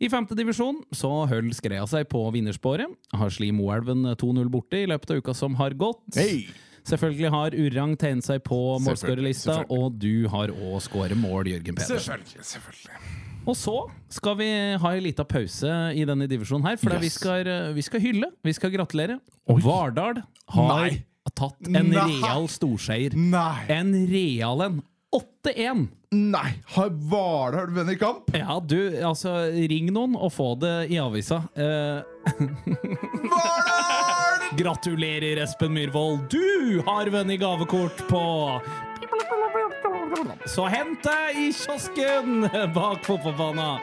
I 0.00 0.08
femte 0.08 0.34
divisjon 0.38 0.78
så 0.96 1.10
holder 1.28 1.52
Skrea 1.56 1.84
seg 1.90 2.06
på 2.08 2.22
vinnersporet. 2.32 2.88
Har 3.12 3.32
Sli 3.34 3.50
Moelven 3.52 4.06
2-0 4.16 4.48
borte 4.52 4.80
i 4.80 4.86
løpet 4.88 5.12
av 5.12 5.20
uka 5.20 5.34
som 5.36 5.54
har 5.60 5.76
gått. 5.76 6.00
Hey! 6.16 6.46
Selvfølgelig 6.88 7.28
har 7.34 7.54
Urang 7.60 7.92
tegnet 8.00 8.24
seg 8.24 8.40
på 8.46 8.56
målskårerlista, 8.80 9.58
og 9.68 9.98
du 10.00 10.24
har 10.32 10.48
òg 10.48 10.78
skåret 10.80 11.18
mål, 11.20 11.50
Jørgen 11.52 11.76
Pedersen. 11.76 12.00
Selvfølgelig. 12.00 12.46
selvfølgelig. 12.48 13.02
Og 13.50 13.56
så 13.60 13.74
skal 14.16 14.38
vi 14.40 14.48
ha 14.80 14.92
en 14.96 15.04
liten 15.04 15.28
pause 15.28 15.74
i 15.96 16.06
denne 16.08 16.26
divisjonen 16.30 16.64
her, 16.70 16.80
for 16.80 16.96
Yes. 16.96 17.02
vi, 17.04 17.10
skal, 17.12 17.50
vi 17.76 17.84
skal 17.84 18.00
hylle. 18.00 18.30
Vi 18.44 18.52
skal 18.56 18.72
gratulere. 18.72 19.18
Oi. 19.52 19.60
Vardal 19.64 20.22
har 20.56 20.72
Nei. 20.88 21.04
tatt 21.36 21.68
en 21.68 21.92
Nei. 21.92 22.06
real 22.24 22.48
storseier. 22.48 23.12
Nei! 23.16 23.66
En 23.76 23.92
real 24.08 24.64
en. 24.64 24.80
8-1! 25.10 25.88
Nei! 26.10 26.50
Har 26.74 26.88
Vardal 27.10 27.70
vunnet 27.74 27.98
kamp? 27.98 28.30
Ja, 28.36 28.60
du, 28.62 28.78
altså, 29.06 29.34
ring 29.70 29.90
noen 29.94 30.16
og 30.18 30.32
få 30.34 30.54
det 30.62 30.90
i 30.94 30.98
avisa. 31.02 31.42
Vardal! 33.34 34.00
gratulerer, 34.56 35.42
Espen 35.42 35.72
Myhrvold! 35.72 36.20
Du 36.30 36.82
har 36.86 37.06
vunnet 37.06 37.40
gavekort 37.40 38.08
på 38.08 38.22
Så 40.50 40.66
hent 40.70 41.02
deg 41.04 41.38
i 41.38 41.50
kiosken 41.54 42.48
bak 42.76 43.04
fotballbanen! 43.06 43.78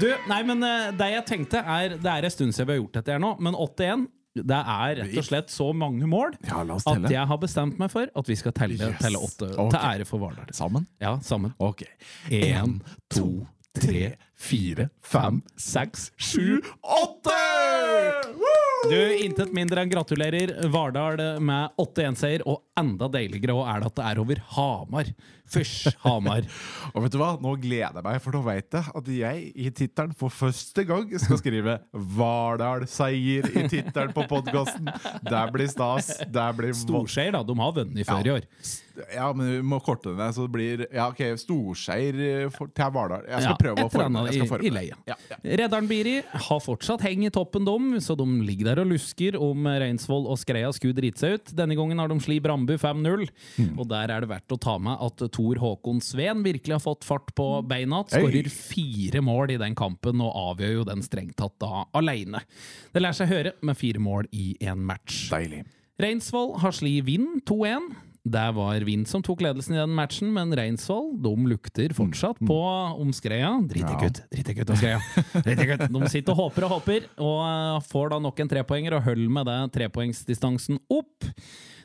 Du, 0.00 0.08
nei, 0.28 0.40
men 0.48 0.64
eh, 0.64 0.90
det 0.96 1.10
jeg 1.12 1.24
tenkte 1.28 1.60
er 1.68 1.98
Det 2.00 2.08
er 2.08 2.24
en 2.24 2.32
stund 2.32 2.54
siden 2.56 2.68
vi 2.70 2.72
har 2.74 2.80
gjort 2.80 2.94
dette 2.96 3.12
her 3.12 3.20
nå, 3.22 3.34
men 3.44 3.56
8-1 3.56 4.06
det 4.34 4.58
er 4.58 4.94
rett 5.02 5.16
og 5.20 5.24
slett 5.26 5.50
så 5.52 5.66
mange 5.76 6.06
mål 6.08 6.32
Ja, 6.48 6.62
at 6.64 7.10
jeg 7.12 7.26
har 7.28 7.38
bestemt 7.42 7.78
meg 7.78 7.90
for 7.92 8.08
at 8.16 8.28
vi 8.30 8.36
skal 8.40 8.52
telle, 8.56 8.78
Yes. 8.80 9.00
telle 9.02 9.18
åtte. 9.20 9.50
Okay. 9.52 9.70
Til 9.74 9.88
ære 9.90 10.06
for 10.08 10.18
Vardal. 10.24 10.48
Sammen? 10.56 10.86
Ja, 11.00 11.18
sammen. 11.20 11.52
Ok. 11.60 11.82
Én, 12.30 12.78
to, 13.12 13.46
tre, 13.76 14.14
fire, 14.36 14.88
fem, 15.04 15.42
seks, 15.60 16.10
sju 16.16 16.62
åtte! 16.82 17.36
Du, 18.82 18.98
Intet 19.22 19.52
mindre 19.54 19.84
enn 19.84 19.90
gratulerer 19.92 20.50
Vardal 20.72 21.20
med 21.38 21.76
8-1-seier, 21.78 22.42
og 22.50 22.64
enda 22.78 23.06
deiligere 23.14 23.54
er 23.70 23.78
det 23.78 23.90
at 23.92 23.98
det 24.00 24.06
er 24.08 24.20
over 24.22 24.40
Hamar. 24.56 25.12
Fysj, 25.52 25.92
Hamar. 26.02 26.48
Og 26.94 27.04
vet 27.04 27.14
du 27.14 27.18
hva? 27.20 27.30
Nå 27.38 27.52
gleder 27.62 28.00
jeg 28.00 28.06
meg, 28.08 28.18
for 28.24 28.34
nå 28.34 28.40
vet 28.46 28.74
jeg 28.74 28.94
at 28.98 29.10
jeg 29.14 29.44
i 29.54 29.70
tittelen 29.76 30.16
for 30.18 30.34
første 30.34 30.82
gang 30.88 31.12
skal 31.20 31.38
skrive 31.38 31.76
'Vardal-seier' 31.92 33.50
i 33.52 33.66
tittelen 33.70 34.14
på 34.16 34.26
podkasten. 34.30 34.90
Det 35.28 35.44
blir 35.54 35.70
stas. 35.70 36.14
Det 36.26 36.48
blir 36.58 36.74
Storseier, 36.74 37.36
da. 37.36 37.44
De 37.46 37.58
har 37.62 37.76
vunnet 37.78 38.08
før 38.08 38.30
i 38.32 38.34
år. 38.40 38.48
Ja, 39.14 39.32
men 39.32 39.46
vi 39.50 39.60
må 39.62 39.78
korte 39.82 40.10
det 40.10 40.18
ned, 40.18 40.34
så 40.36 40.44
det 40.46 40.52
blir 40.52 40.86
Ja, 40.92 41.08
ok, 41.08 41.20
storseier 41.40 42.18
eh, 42.44 42.48
til 42.50 42.90
Vardal. 42.92 43.22
Jeg 43.28 43.42
skal 43.42 43.52
Ja, 43.52 43.56
prøve 43.60 43.84
å 43.86 43.90
forme 43.90 44.22
i- 44.28 44.70
det. 44.70 44.82
Ja, 45.06 45.14
ja. 45.30 45.36
Reddaren 45.44 45.88
Biri 45.88 46.22
har 46.22 46.60
fortsatt 46.60 47.00
heng 47.02 47.24
i 47.24 47.30
toppen, 47.30 47.64
dom, 47.64 47.94
så 48.00 48.16
de 48.16 48.24
ligger 48.44 48.64
der 48.74 48.80
og 48.82 48.88
lusker 48.92 49.36
om 49.40 49.64
Reinsvoll 49.66 50.26
og 50.28 50.38
Skreia 50.38 50.70
skulle 50.72 50.94
drite 50.94 51.18
seg 51.18 51.34
ut. 51.34 51.54
Denne 51.56 51.76
gangen 51.76 51.98
har 51.98 52.08
de 52.08 52.14
sli 52.20 52.40
Brambu 52.42 52.76
5-0, 52.78 53.28
Mm. 53.58 53.78
og 53.78 53.88
der 53.88 54.10
er 54.10 54.20
det 54.20 54.28
verdt 54.28 54.48
å 54.52 54.60
ta 54.60 54.78
med 54.78 54.98
at 55.00 55.16
Tor 55.32 55.54
Håkon 55.56 56.00
Sveen 56.02 56.42
virkelig 56.42 56.72
har 56.72 56.80
fått 56.80 57.04
fart 57.04 57.34
på 57.34 57.66
beina. 57.66 58.04
Skårer 58.08 58.48
fire 58.50 59.20
mål 59.22 59.50
i 59.52 59.56
den 59.58 59.74
kampen 59.74 60.20
og 60.20 60.32
avgjør 60.58 60.72
jo 60.74 60.84
den 60.84 61.02
strengt 61.02 61.36
tatt 61.36 61.58
da 61.58 61.84
aleine. 61.94 62.40
Det 62.92 63.00
lar 63.02 63.12
seg 63.12 63.28
høre 63.28 63.52
med 63.62 63.76
fire 63.76 63.98
mål 63.98 64.26
i 64.32 64.56
én 64.60 64.76
match. 64.78 65.30
Deilig. 65.30 65.64
Reinsvoll 66.00 66.58
har 66.58 66.72
sli 66.72 67.00
Vind 67.04 67.44
2-1. 67.44 67.94
Der 68.24 68.52
var 68.54 68.78
Vind 68.86 69.08
som 69.10 69.22
tok 69.24 69.40
ledelsen 69.42 69.74
i 69.74 69.80
den 69.80 69.94
matchen, 69.98 70.28
men 70.32 70.52
Reinsvoll 70.54 71.08
de 71.24 71.32
lukter 71.50 71.90
fortsatt 71.96 72.38
på 72.38 72.58
omskreia. 73.02 73.50
Drit 73.66 73.82
Ja. 73.82 73.96
ikke 73.96 74.10
ut, 74.12 74.20
drit 74.30 74.48
ikke 74.52 74.62
ut 74.62 74.70
omskreia. 74.76 75.00
De 75.90 76.08
sitter 76.12 76.30
og 76.30 76.38
håper 76.38 76.64
og 76.68 76.70
håper, 76.76 77.08
og 77.18 77.40
eh, 77.48 77.80
får 77.90 78.12
da 78.14 78.20
nok 78.22 78.38
en 78.44 78.52
trepoenger 78.52 78.94
og 78.94 79.02
holder 79.08 79.28
med 79.38 79.46
det 79.50 79.58
trepoengsdistansen 79.74 80.78
opp. 80.88 81.26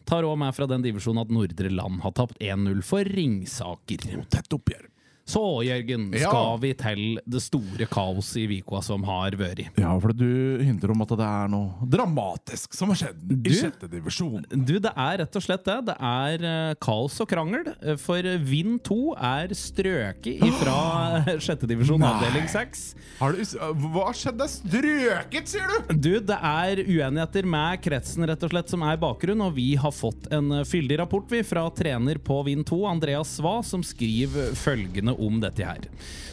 Tar 0.07 0.23
òg 0.29 0.37
med 0.39 0.53
fra 0.55 0.67
den 0.69 0.85
divisjonen 0.85 1.25
at 1.25 1.33
Nordre 1.33 1.71
Land 1.73 2.01
har 2.05 2.13
tapt 2.15 2.37
1-0 2.39 2.83
for 2.85 3.03
Ringsaker. 3.03 4.05
Tett 4.29 4.53
oppgjør. 4.55 4.85
Så, 5.27 5.41
Jørgen, 5.67 6.05
Ja. 6.15 6.29
skal 6.29 6.59
vi 6.63 6.69
til 6.79 7.01
det 7.27 7.41
store 7.43 7.85
kaoset 7.91 8.37
i 8.45 8.47
Vikua 8.47 8.79
som 8.81 9.03
har 9.03 9.31
vært. 9.35 9.65
Ja, 9.77 9.91
for 9.99 10.13
du 10.15 10.59
hinter 10.63 10.91
om 10.93 11.01
at 11.03 11.09
det 11.09 11.25
er 11.27 11.49
noe 11.51 11.83
dramatisk 11.83 12.73
som 12.77 12.93
har 12.93 12.95
skjedd 13.01 13.19
Du? 13.27 13.49
i 13.49 13.53
sjette 13.53 13.89
divisjon. 13.91 14.45
Du, 14.49 14.77
det 14.79 14.93
er 14.95 15.17
rett 15.19 15.35
og 15.35 15.43
slett 15.43 15.65
det. 15.67 15.75
Det 15.89 15.95
er 15.99 16.45
eh, 16.47 16.73
kaos 16.79 17.19
og 17.19 17.27
krangel. 17.27 17.67
eh, 17.83 17.97
For 17.99 18.21
Vind 18.47 18.79
2 18.87 18.99
er 19.19 19.51
strøket 19.57 20.39
ifra 20.47 20.77
sjette 21.43 21.67
divisjon 21.67 22.01
avdeling 22.07 22.47
6. 22.47 22.85
Har 23.19 23.35
du, 23.35 23.43
hva 23.91 24.07
skjedde? 24.15 24.47
Strøket, 24.47 25.51
sier 25.51 25.67
du?! 25.89 25.93
Du, 26.07 26.11
det 26.23 26.37
er 26.39 26.81
uenigheter 26.87 27.43
med 27.49 27.81
kretsen 27.83 28.23
rett 28.29 28.43
og 28.47 28.53
slett 28.53 28.71
som 28.71 28.83
er 28.87 28.95
bakgrunn, 29.01 29.41
og 29.43 29.55
vi 29.57 29.73
har 29.75 29.91
fått 29.91 30.29
en 30.31 30.61
eh, 30.61 30.65
fyldig 30.67 31.01
rapport 31.03 31.27
vi 31.31 31.43
fra 31.43 31.67
trener 31.75 32.15
på 32.23 32.39
Vind 32.47 32.63
2, 32.69 32.79
Andreas 32.87 33.35
Sva, 33.41 33.57
som 33.65 33.83
skriver 33.83 34.53
følgende 34.55 35.16
om 35.17 35.39
dette 35.41 35.65
her. 35.65 35.87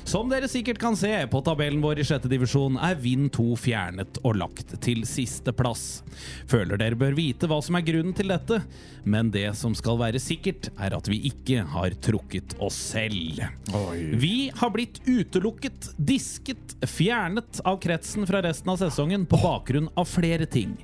Som 0.05 0.31
dere 0.33 0.49
sikkert 0.51 0.81
kan 0.83 0.97
se 0.99 1.13
på 1.31 1.43
tabellen 1.45 1.83
vår 1.85 2.03
i 2.03 2.07
sjette 2.07 2.31
divisjon, 2.31 2.79
er 2.79 2.99
Vind 3.01 3.31
2 3.35 3.47
fjernet 3.61 4.21
og 4.23 4.39
lagt 4.41 4.77
til 4.85 5.05
sisteplass. 5.09 6.03
Føler 6.51 6.81
dere 6.81 6.99
bør 6.99 7.17
vite 7.17 7.49
hva 7.51 7.61
som 7.65 7.79
er 7.79 7.87
grunnen 7.87 8.17
til 8.17 8.31
dette, 8.33 8.61
men 9.05 9.31
det 9.35 9.51
som 9.59 9.75
skal 9.77 9.99
være 10.01 10.23
sikkert, 10.23 10.71
er 10.81 10.97
at 10.97 11.09
vi 11.11 11.21
ikke 11.31 11.65
har 11.75 11.97
trukket 12.05 12.57
oss 12.65 12.79
selv. 12.95 13.43
Oi. 13.77 13.99
Vi 14.21 14.37
har 14.57 14.73
blitt 14.75 15.01
utelukket, 15.09 15.93
disket, 15.97 16.77
fjernet 16.89 17.61
av 17.65 17.81
kretsen 17.83 18.29
fra 18.29 18.43
resten 18.45 18.73
av 18.73 18.81
sesongen 18.81 19.29
på 19.29 19.41
bakgrunn 19.43 19.91
av 19.99 20.09
flere 20.09 20.49
ting. 20.49 20.77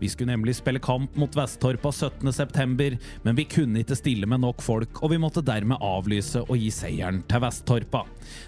Vi 0.00 0.08
skulle 0.08 0.32
nemlig 0.32 0.56
spille 0.58 0.82
kamp 0.82 1.16
mot 1.20 1.36
Vesttorpa 1.36 1.92
17.9, 1.92 2.98
men 3.22 3.38
vi 3.38 3.46
kunne 3.50 3.82
ikke 3.82 3.98
stille 3.98 4.28
med 4.30 4.42
nok 4.44 4.62
folk, 4.64 5.02
og 5.02 5.12
vi 5.12 5.20
måtte 5.20 5.44
dermed 5.44 5.82
avlyse 5.84 6.44
og 6.46 6.56
gi 6.58 6.70
seieren 6.74 7.22
til 7.30 7.44
Vesttorpa. 7.44 8.04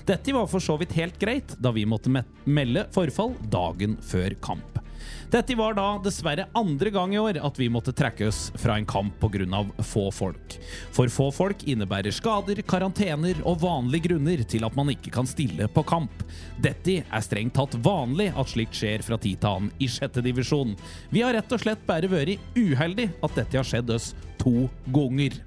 Dette 0.08 0.36
var 0.36 0.48
for 0.50 0.64
så 0.64 0.78
vidt 0.80 0.96
helt 0.98 1.18
greit, 1.20 1.56
da 1.62 1.74
vi 1.74 1.86
måtte 1.88 2.12
melde 2.44 2.86
forfall 2.94 3.36
dagen 3.52 3.98
før 4.02 4.36
kamp. 4.44 4.82
Dette 5.32 5.56
var 5.56 5.76
da 5.78 5.86
dessverre 6.04 6.48
andre 6.58 6.90
gang 6.92 7.14
i 7.14 7.20
år 7.20 7.38
at 7.40 7.58
vi 7.60 7.70
måtte 7.72 7.94
trekke 7.96 8.28
oss 8.28 8.50
fra 8.60 8.76
en 8.76 8.86
kamp 8.88 9.18
pga. 9.20 9.62
få 9.82 10.10
folk. 10.10 10.58
For 10.92 11.08
få 11.08 11.30
folk 11.32 11.64
innebærer 11.64 12.12
skader, 12.12 12.62
karantener 12.62 13.40
og 13.44 13.62
vanlige 13.62 14.08
grunner 14.08 14.42
til 14.44 14.64
at 14.64 14.76
man 14.76 14.90
ikke 14.92 15.10
kan 15.10 15.26
stille 15.26 15.68
på 15.68 15.82
kamp. 15.82 16.24
Dette 16.60 17.02
er 17.02 17.24
strengt 17.24 17.54
tatt 17.56 17.74
vanlig 17.84 18.32
at 18.36 18.52
slikt 18.52 18.76
skjer 18.76 19.02
fra 19.02 19.18
tid 19.18 19.40
til 19.40 19.48
annen 19.48 19.72
i 19.80 19.88
sjette 19.88 20.22
divisjon. 20.24 20.76
Vi 21.10 21.22
har 21.24 21.34
rett 21.34 21.52
og 21.52 21.62
slett 21.62 21.86
bare 21.86 22.10
vært 22.10 22.38
uheldig 22.56 23.08
at 23.22 23.34
dette 23.38 23.58
har 23.58 23.66
skjedd 23.66 23.90
oss 23.94 24.12
to 24.42 24.68
ganger. 24.92 25.40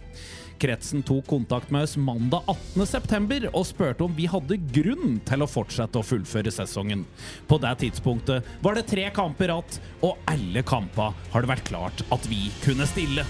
Kretsen 0.59 1.03
tok 1.03 1.27
kontakt 1.27 1.71
med 1.73 1.83
oss 1.83 1.97
mandag 1.97 2.43
18.9. 2.47 3.49
og 3.51 3.65
spurte 3.67 4.05
om 4.05 4.13
vi 4.15 4.27
hadde 4.31 4.59
grunn 4.75 5.19
til 5.27 5.43
å 5.43 5.49
fortsette 5.49 5.99
å 5.99 6.05
fullføre 6.05 6.53
sesongen. 6.53 7.05
På 7.49 7.59
det 7.61 7.73
tidspunktet 7.83 8.47
var 8.63 8.77
det 8.77 8.87
tre 8.89 9.09
kamper 9.15 9.51
igjen, 9.51 9.81
og 10.03 10.21
alle 10.31 10.63
kamper 10.67 11.15
har 11.33 11.43
det 11.43 11.51
vært 11.51 11.67
klart 11.69 12.05
at 12.11 12.29
vi 12.31 12.47
kunne 12.63 12.87
stille. 12.89 13.27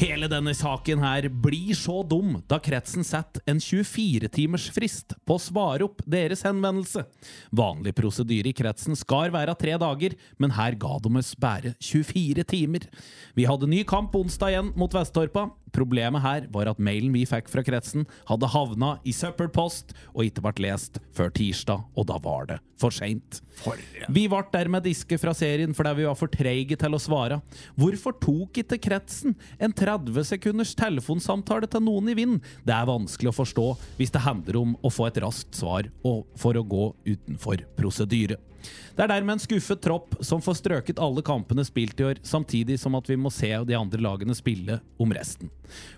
Hele 0.00 0.26
denne 0.26 0.54
saken 0.56 1.02
her 1.04 1.28
blir 1.44 1.76
så 1.78 2.00
dum 2.06 2.38
da 2.50 2.58
kretsen 2.62 3.04
setter 3.06 3.42
en 3.48 3.60
24-timers 3.62 4.66
frist 4.74 5.14
på 5.28 5.36
å 5.36 5.42
svare 5.42 5.86
opp 5.86 6.02
deres 6.08 6.42
henvendelse. 6.46 7.04
Vanlig 7.54 7.94
prosedyre 7.98 8.50
i 8.50 8.56
kretsen 8.56 8.98
skal 8.98 9.32
være 9.34 9.54
tre 9.60 9.76
dager, 9.78 10.16
men 10.42 10.56
her 10.56 10.78
ga 10.80 10.96
de 11.02 11.12
oss 11.20 11.34
bare 11.38 11.74
24 11.78 12.46
timer. 12.50 12.88
Vi 13.38 13.46
hadde 13.48 13.70
ny 13.70 13.84
kamp 13.88 14.16
onsdag 14.18 14.54
igjen 14.54 14.72
mot 14.78 14.94
Vesttorpa. 14.96 15.50
Problemet 15.72 16.20
her 16.20 16.48
var 16.52 16.68
at 16.68 16.82
mailen 16.82 17.14
vi 17.14 17.24
fikk 17.28 17.48
fra 17.48 17.64
kretsen, 17.64 18.04
hadde 18.28 18.50
havna 18.52 18.96
i 19.08 19.14
søppelpost 19.16 19.94
og 20.12 20.26
ikke 20.26 20.44
ble 20.44 20.66
lest 20.66 21.00
før 21.16 21.32
tirsdag, 21.32 21.86
og 21.96 22.08
da 22.10 22.18
var 22.20 22.50
det 22.50 22.58
for 22.82 22.92
seint. 22.92 23.40
Vi 24.12 24.26
ble 24.28 24.42
dermed 24.52 24.84
diske 24.84 25.16
fra 25.20 25.32
serien 25.36 25.72
fordi 25.76 25.94
vi 26.00 26.08
var 26.08 26.18
for 26.18 26.32
treige 26.32 26.76
til 26.80 26.96
å 26.96 27.00
svare. 27.00 27.38
Hvorfor 27.78 28.16
tok 28.20 28.62
ikke 28.64 28.80
kretsen 28.88 29.36
en 29.62 29.74
30 29.82 30.28
sekunders 30.28 30.76
telefonsamtale 30.78 31.66
til 31.70 31.82
noen 31.82 32.12
i 32.12 32.16
vind? 32.18 32.38
Det 32.62 32.76
er 32.76 32.86
vanskelig 32.86 33.32
å 33.32 33.36
forstå 33.40 33.66
hvis 33.98 34.14
det 34.14 34.22
handler 34.22 34.60
om 34.62 34.78
å 34.78 34.92
få 34.92 35.08
et 35.08 35.20
raskt 35.24 35.58
svar 35.58 35.90
og 36.06 36.24
for 36.38 36.58
å 36.58 36.62
gå 36.62 36.88
utenfor 37.08 37.66
prosedyre. 37.78 38.38
Det 38.94 39.02
er 39.02 39.10
dermed 39.10 39.34
en 39.34 39.42
skuffet 39.42 39.80
tropp 39.82 40.14
som 40.22 40.42
får 40.44 40.60
strøket 40.60 41.00
alle 41.02 41.24
kampene 41.26 41.64
spilt 41.66 41.98
i 41.98 42.06
år, 42.10 42.20
samtidig 42.22 42.76
som 42.78 42.94
at 42.94 43.08
vi 43.10 43.16
må 43.18 43.32
se 43.34 43.50
de 43.66 43.74
andre 43.74 43.98
lagene 44.04 44.36
spille 44.38 44.78
om 45.02 45.14
resten. 45.14 45.50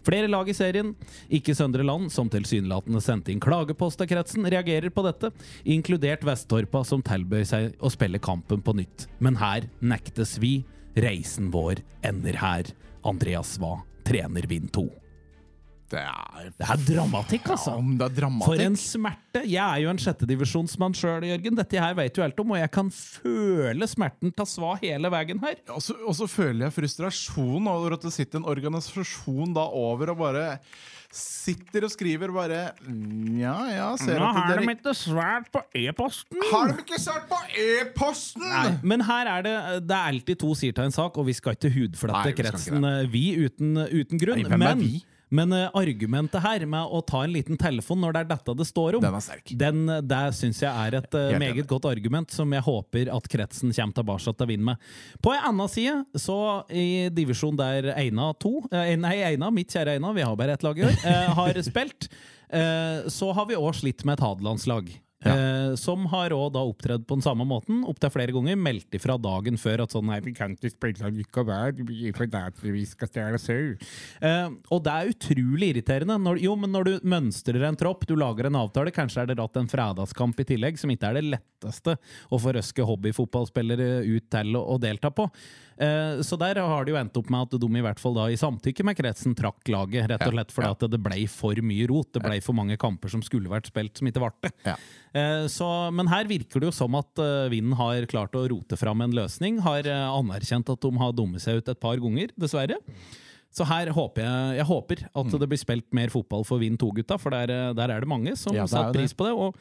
Flere 0.06 0.30
lag 0.30 0.48
i 0.48 0.56
serien, 0.56 0.94
ikke 1.28 1.56
Søndre 1.58 1.84
Land, 1.84 2.12
som 2.14 2.30
tilsynelatende 2.32 3.02
sendte 3.04 3.34
inn 3.34 3.42
klagepost 3.42 4.00
til 4.00 4.08
kretsen, 4.14 4.46
reagerer 4.48 4.88
på 4.94 5.04
dette, 5.04 5.32
inkludert 5.64 6.24
Vesttorpa, 6.24 6.84
som 6.88 7.04
tilbød 7.04 7.50
seg 7.50 7.76
å 7.84 7.92
spille 7.92 8.22
kampen 8.22 8.64
på 8.64 8.76
nytt. 8.80 9.08
Men 9.20 9.36
her 9.42 9.68
nektes 9.82 10.38
vi. 10.40 10.62
Reisen 10.94 11.48
vår 11.50 11.80
ender 12.06 12.36
her. 12.38 12.68
Andreas 13.04 13.56
Sva, 13.56 13.76
trener 14.06 14.46
Vind 14.48 14.70
2. 14.74 14.84
Det 15.94 16.00
er 16.00 16.46
Det 16.58 16.66
er 16.66 16.80
dramatikk, 16.88 17.50
altså! 17.54 17.76
Ja, 17.76 17.96
det 18.00 18.06
er 18.06 18.14
dramatikk. 18.16 18.48
For 18.48 18.62
en 18.64 18.78
smerte! 18.80 19.42
Jeg 19.44 19.62
er 19.62 19.82
jo 19.84 19.90
en 19.92 20.00
sjettedivisjonsmann 20.00 20.96
sjøl, 20.96 21.26
Jørgen. 21.28 21.58
Dette 21.60 21.82
her 21.82 21.94
vet 21.98 22.16
du 22.16 22.22
alt 22.24 22.40
om, 22.40 22.54
og 22.54 22.60
jeg 22.60 22.72
kan 22.74 22.90
føle 22.94 23.88
smerten 23.90 24.32
ta 24.34 24.46
sva 24.48 24.74
hele 24.80 25.12
veien 25.12 25.42
her. 25.44 25.60
Og 25.76 25.84
så, 25.84 25.96
og 26.00 26.16
så 26.16 26.28
føler 26.30 26.66
jeg 26.66 26.76
frustrasjon 26.78 27.70
over 27.70 27.98
at 27.98 28.08
det 28.08 28.14
sitter 28.16 28.40
en 28.40 28.48
organisasjon 28.50 29.54
da 29.56 29.68
over 29.68 30.14
og 30.14 30.22
bare 30.24 30.46
sitter 31.14 31.86
og 31.86 31.92
skriver 31.92 32.32
bare 32.34 32.60
Nja, 32.90 33.54
Ja, 33.70 33.88
ser 34.00 34.18
Nå 34.18 34.30
har 34.34 34.58
de 34.58 34.66
ikke 34.74 34.94
svart 34.98 35.46
på 35.54 35.62
e-posten! 35.78 36.40
Har 36.50 36.72
de 36.72 36.82
ikke 36.82 37.00
svart 37.00 37.28
på 37.30 37.38
e-posten?! 37.60 38.78
Men 38.82 39.04
her 39.06 39.30
er 39.36 39.46
det 39.46 39.56
Det 39.88 39.96
er 39.96 40.12
alltid 40.12 40.40
to 40.42 40.52
sider 40.58 40.80
til 40.80 40.90
en 40.90 40.96
sak, 40.96 41.18
og 41.18 41.28
vi 41.28 41.36
skal 41.36 41.56
ikke 41.58 41.70
skal 41.74 42.34
kretsen 42.36 42.88
eh, 42.88 43.04
vi 43.10 43.24
uten, 43.44 43.76
uten 43.78 44.20
grunn. 44.20 44.42
Nei, 44.42 44.58
men? 44.60 44.86
Men 45.34 45.52
uh, 45.52 45.66
argumentet 45.76 46.42
her 46.44 46.64
med 46.70 46.94
å 46.94 47.00
ta 47.06 47.24
en 47.24 47.32
liten 47.34 47.58
telefon 47.60 48.00
når 48.02 48.14
det 48.14 48.22
er 48.22 48.30
dette 48.34 48.56
det 48.60 48.66
står 48.68 48.98
om, 48.98 49.04
Den 49.04 49.18
er 49.18 49.24
sterk. 49.24 49.54
den, 49.64 49.82
eh, 49.90 50.02
det 50.04 50.22
syns 50.38 50.62
jeg 50.62 50.70
er 50.70 50.98
et 51.00 51.16
uh, 51.18 51.34
meget 51.42 51.66
godt 51.70 51.88
argument 51.90 52.34
som 52.34 52.52
jeg 52.54 52.64
håper 52.66 53.10
at 53.14 53.28
kretsen 53.30 53.74
kommer 53.74 53.98
tilbake 53.98 54.34
til 54.38 54.50
vinne 54.50 54.68
med. 54.72 54.92
På 55.24 55.34
en 55.34 55.48
annen 55.50 55.70
side, 55.72 55.96
så 56.20 56.38
i 56.70 57.08
divisjon 57.14 57.58
der 57.58 57.92
Eina 57.96 58.30
2 58.40 58.54
uh, 58.70 58.82
Nei, 59.04 59.16
Eina, 59.26 59.50
mitt 59.54 59.74
kjære 59.74 59.98
Eina, 59.98 60.12
vi 60.14 60.24
har 60.24 60.36
bare 60.38 60.54
ett 60.54 60.64
lag 60.64 60.78
i 60.78 60.86
år, 60.86 61.00
har 61.38 61.62
spilt, 61.70 62.08
så 63.10 63.32
har 63.34 63.48
vi 63.48 63.56
òg 63.58 63.72
slitt 63.74 64.04
med 64.06 64.14
et 64.18 64.22
hadelandslag. 64.22 64.92
Eh, 65.24 65.74
som 65.80 66.06
har 66.12 66.34
da 66.34 66.62
opptredd 66.62 67.06
på 67.08 67.16
den 67.16 67.24
samme 67.24 67.46
måten 67.48 67.82
opptil 67.88 68.12
flere 68.12 68.34
ganger. 68.34 68.58
Meldt 68.60 68.96
ifra 68.96 69.16
dagen 69.20 69.56
før 69.60 69.84
at 69.84 69.94
sånn 69.94 70.04
Nei, 70.04 70.18
vi 70.20 70.34
kan 70.36 70.52
ikke 70.52 70.68
spille 70.74 71.10
likevel, 71.14 71.78
vi- 71.88 72.12
for 72.12 72.26
det 72.26 72.42
vi 72.60 72.84
skal 72.84 73.08
stjele 73.08 73.40
sau. 73.40 73.74
Eh, 74.20 74.48
og 74.70 74.84
det 74.84 74.92
er 74.92 75.12
utrolig 75.14 75.72
irriterende. 75.72 76.18
Når, 76.20 76.42
jo, 76.42 76.54
men 76.56 76.72
når 76.72 76.84
du 76.84 77.00
mønstrer 77.00 77.64
en 77.64 77.76
tropp, 77.76 78.06
du 78.06 78.14
lager 78.14 78.46
en 78.46 78.60
avtale, 78.60 78.92
kanskje 78.92 79.22
er 79.22 79.26
det 79.26 79.38
ratt 79.38 79.56
en 79.56 79.66
fredagskamp 79.70 80.38
i 80.38 80.44
tillegg, 80.44 80.78
som 80.78 80.90
ikke 80.90 81.08
er 81.08 81.14
det 81.14 81.24
letteste 81.38 81.96
å 82.30 82.38
få 82.38 82.52
røske 82.52 82.84
hobbyfotballspillere 82.84 84.04
ut 84.04 84.28
til 84.30 84.56
å, 84.56 84.66
å 84.76 84.78
delta 84.78 85.10
på. 85.10 85.30
Eh, 85.76 86.20
så 86.22 86.38
der 86.38 86.60
har 86.62 86.84
det 86.84 86.92
jo 86.92 86.98
endt 87.00 87.16
opp 87.18 87.30
med 87.32 87.48
at 87.48 87.56
de 87.58 87.68
i 87.78 87.82
hvert 87.82 87.98
fall 87.98 88.14
da 88.14 88.28
i 88.30 88.38
samtykke 88.38 88.84
med 88.86 88.98
kretsen 88.98 89.34
trakk 89.34 89.66
laget, 89.72 90.06
rett 90.10 90.22
og 90.22 90.36
slett 90.36 90.54
fordi 90.54 90.70
ja. 90.70 90.76
at 90.76 90.86
det 90.92 91.00
ble 91.02 91.24
for 91.30 91.64
mye 91.66 91.88
rot. 91.90 92.12
Det 92.14 92.22
ble 92.22 92.38
for 92.44 92.56
mange 92.56 92.78
kamper 92.80 93.10
som 93.10 93.24
skulle 93.24 93.50
vært 93.50 93.72
spilt, 93.72 93.96
som 93.98 94.10
ikke 94.10 94.22
ble 94.22 94.30
det. 94.44 94.52
Ja. 94.68 94.76
Eh, 95.14 95.46
Så, 95.52 95.66
men 95.94 96.08
her 96.10 96.24
virker 96.26 96.60
det 96.60 96.70
jo 96.70 96.74
som 96.74 96.94
at 96.98 97.20
eh, 97.22 97.48
Vinden 97.52 97.76
har 97.78 98.06
klart 98.10 98.34
å 98.34 98.46
rote 98.50 98.76
fram 98.80 99.00
en 99.04 99.14
løsning. 99.14 99.60
Har 99.62 99.86
eh, 99.86 100.08
anerkjent 100.10 100.68
at 100.74 100.80
de 100.82 100.90
har 100.98 101.12
dummet 101.14 101.40
seg 101.44 101.60
ut 101.62 101.68
et 101.70 101.80
par 101.80 101.96
ganger, 102.02 102.34
dessverre. 102.36 102.80
Så 103.54 103.62
her 103.70 103.86
håper 103.94 104.24
jeg, 104.26 104.56
jeg 104.58 104.66
håper 104.66 105.04
at 105.14 105.26
Mm. 105.30 105.38
det 105.38 105.48
blir 105.48 105.60
spilt 105.62 105.92
mer 105.94 106.10
fotball 106.10 106.42
for 106.44 106.58
Vind 106.58 106.76
2-gutta, 106.82 107.18
for 107.22 107.30
der, 107.30 107.70
der 107.72 107.88
er 107.94 108.00
det 108.02 108.08
mange 108.10 108.34
som 108.36 108.52
Ja, 108.56 108.66
setter 108.66 108.92
pris 108.96 109.14
på 109.14 109.28
det. 109.28 109.32
Og 109.38 109.54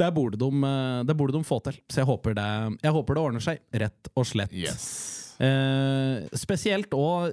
der 0.00 0.10
burde, 0.10 0.38
de, 0.40 0.48
der 0.64 1.04
det 1.04 1.16
burde 1.16 1.36
de 1.36 1.44
få 1.44 1.60
til. 1.62 1.76
Så 1.92 2.00
jeg 2.00 2.06
håper 2.08 2.34
det, 2.34 2.78
jeg 2.82 2.92
håper 2.96 3.14
det 3.14 3.22
ordner 3.22 3.44
seg, 3.44 3.60
rett 3.70 4.08
og 4.16 4.24
slett. 4.26 4.50
Yes. 4.50 5.23
Eh, 5.42 6.28
spesielt 6.38 6.92
òg, 6.94 7.32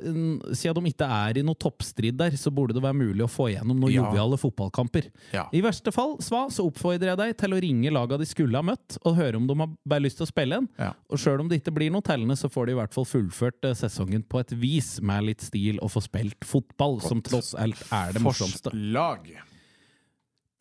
siden 0.57 0.79
de 0.83 0.89
ikke 0.93 1.05
er 1.05 1.37
i 1.37 1.43
noe 1.45 1.57
toppstrid 1.59 2.17
der, 2.17 2.31
så 2.39 2.49
burde 2.53 2.73
det 2.73 2.81
være 2.81 2.97
mulig 2.97 3.21
å 3.25 3.29
få 3.29 3.49
igjennom 3.51 3.77
noen 3.77 3.93
Ja. 3.93 4.01
joviale 4.07 4.39
fotballkamper. 4.41 5.09
Ja. 5.33 5.47
I 5.53 5.61
verste 5.61 5.93
fall, 5.93 6.17
Sva, 6.19 6.47
så 6.49 6.65
oppfordrer 6.71 7.11
jeg 7.11 7.17
deg 7.17 7.37
til 7.37 7.53
å 7.53 7.61
ringe 7.61 7.91
laga 7.93 8.17
de 8.17 8.25
skulle 8.25 8.57
ha 8.57 8.63
møtt, 8.65 8.97
og 9.05 9.15
høre 9.17 9.35
om 9.37 9.45
de 9.47 9.55
har 9.55 9.69
bare 9.85 10.01
lyst 10.07 10.17
til 10.17 10.25
å 10.25 10.31
spille 10.31 10.57
en. 10.57 10.69
Ja. 10.79 10.93
Og 11.11 11.17
sjøl 11.21 11.39
om 11.41 11.47
det 11.51 11.61
ikke 11.61 11.73
blir 11.75 11.91
noe 11.93 12.01
tellende, 12.01 12.37
så 12.39 12.49
får 12.49 12.65
de 12.67 12.71
i 12.71 12.79
hvert 12.81 12.93
fall 12.93 13.05
fullført 13.05 13.63
eh, 13.69 13.73
sesongen 13.77 14.23
på 14.27 14.39
et 14.39 14.51
vis, 14.51 14.99
med 15.01 15.23
litt 15.29 15.41
stil, 15.41 15.77
og 15.81 15.91
få 15.91 16.01
spilt 16.01 16.41
fotball, 16.43 16.99
som 17.01 17.21
tross 17.21 17.53
alt 17.55 17.81
er 17.91 18.13
det 18.13 18.21
morsomste. 18.21 18.71
Forslag. 18.73 19.29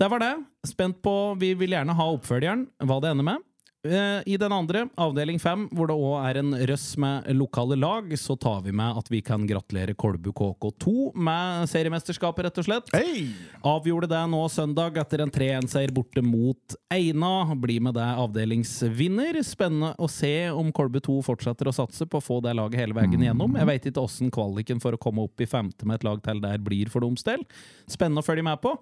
Det 0.00 0.08
var 0.10 0.18
det. 0.22 0.32
Spent 0.64 1.02
på 1.02 1.12
Vi 1.38 1.52
vil 1.60 1.70
gjerne 1.74 1.94
ha 1.94 2.06
oppfølgeren, 2.14 2.66
hva 2.88 3.00
det 3.02 3.10
ender 3.12 3.24
med. 3.24 3.42
Eh, 3.88 4.22
I 4.26 4.36
den 4.36 4.52
andre, 4.52 4.82
avdeling 5.00 5.38
fem, 5.40 5.62
hvor 5.72 5.88
det 5.88 5.94
òg 5.96 6.16
er 6.28 6.38
en 6.42 6.52
røss 6.68 6.98
med 7.00 7.24
lokale 7.32 7.78
lag, 7.80 8.10
så 8.20 8.34
tar 8.36 8.58
vi 8.66 8.74
med 8.76 8.98
at 9.00 9.06
vi 9.08 9.22
kan 9.24 9.46
gratulere 9.48 9.94
Kolbu 9.96 10.34
KK2 10.36 11.14
med 11.16 11.70
seriemesterskapet, 11.72 12.44
rett 12.44 12.60
og 12.60 12.66
slett. 12.66 12.90
Hey! 12.92 13.30
Avgjorde 13.64 14.10
det 14.10 14.20
nå 14.28 14.42
søndag 14.52 14.98
etter 15.00 15.24
en 15.24 15.32
3-1-seier 15.32 15.94
borte 15.96 16.20
mot 16.20 16.76
Eina. 16.92 17.30
Blir 17.56 17.80
med 17.86 17.96
det 17.96 18.04
avdelingsvinner. 18.20 19.40
Spennende 19.48 19.94
å 19.96 20.10
se 20.12 20.34
om 20.52 20.68
Kolbu 20.76 21.00
2 21.06 21.16
fortsetter 21.30 21.70
å 21.70 21.74
satse 21.78 22.04
på 22.04 22.20
å 22.20 22.26
få 22.26 22.42
det 22.44 22.52
laget 22.58 22.82
hele 22.82 22.98
veien 22.98 23.16
igjennom. 23.16 23.56
Jeg 23.56 23.70
veit 23.70 23.88
ikke 23.88 24.04
åssen 24.04 24.34
kvaliken 24.34 24.84
for 24.84 24.92
å 24.92 25.00
komme 25.00 25.24
opp 25.24 25.40
i 25.40 25.48
femte 25.48 25.88
med 25.88 26.02
et 26.02 26.04
lag 26.10 26.20
til 26.28 26.44
der 26.44 26.60
blir 26.60 26.92
for 26.92 27.00
deres 27.06 27.24
del. 27.24 27.48
Spennende 27.88 28.20
å 28.20 28.28
følge 28.28 28.44
med 28.44 28.60
på. 28.60 28.76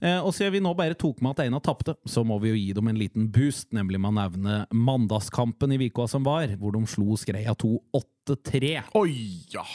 Eh, 0.00 0.18
og 0.18 0.32
siden 0.32 0.54
vi 0.54 0.62
nå 0.64 0.72
bare 0.76 0.96
tok 0.98 1.20
med 1.20 1.34
at 1.34 1.44
Eina 1.44 1.60
tapte, 1.62 1.94
så 2.08 2.24
må 2.26 2.38
vi 2.40 2.54
jo 2.54 2.58
gi 2.58 2.72
dem 2.76 2.88
en 2.88 3.00
liten 3.00 3.28
boost, 3.32 3.68
nemlig 3.76 4.00
med 4.00 4.14
å 4.14 4.16
nevne 4.16 4.56
mandagskampen 4.72 5.76
i 5.76 5.80
Vikoa 5.84 6.08
som 6.10 6.24
var, 6.26 6.48
hvor 6.60 6.74
de 6.76 6.82
slo 6.88 7.18
Skreia 7.20 7.54
2 7.58 7.76
8-3. 8.00 8.74
Oi, 9.00 9.14
ja. 9.52 9.66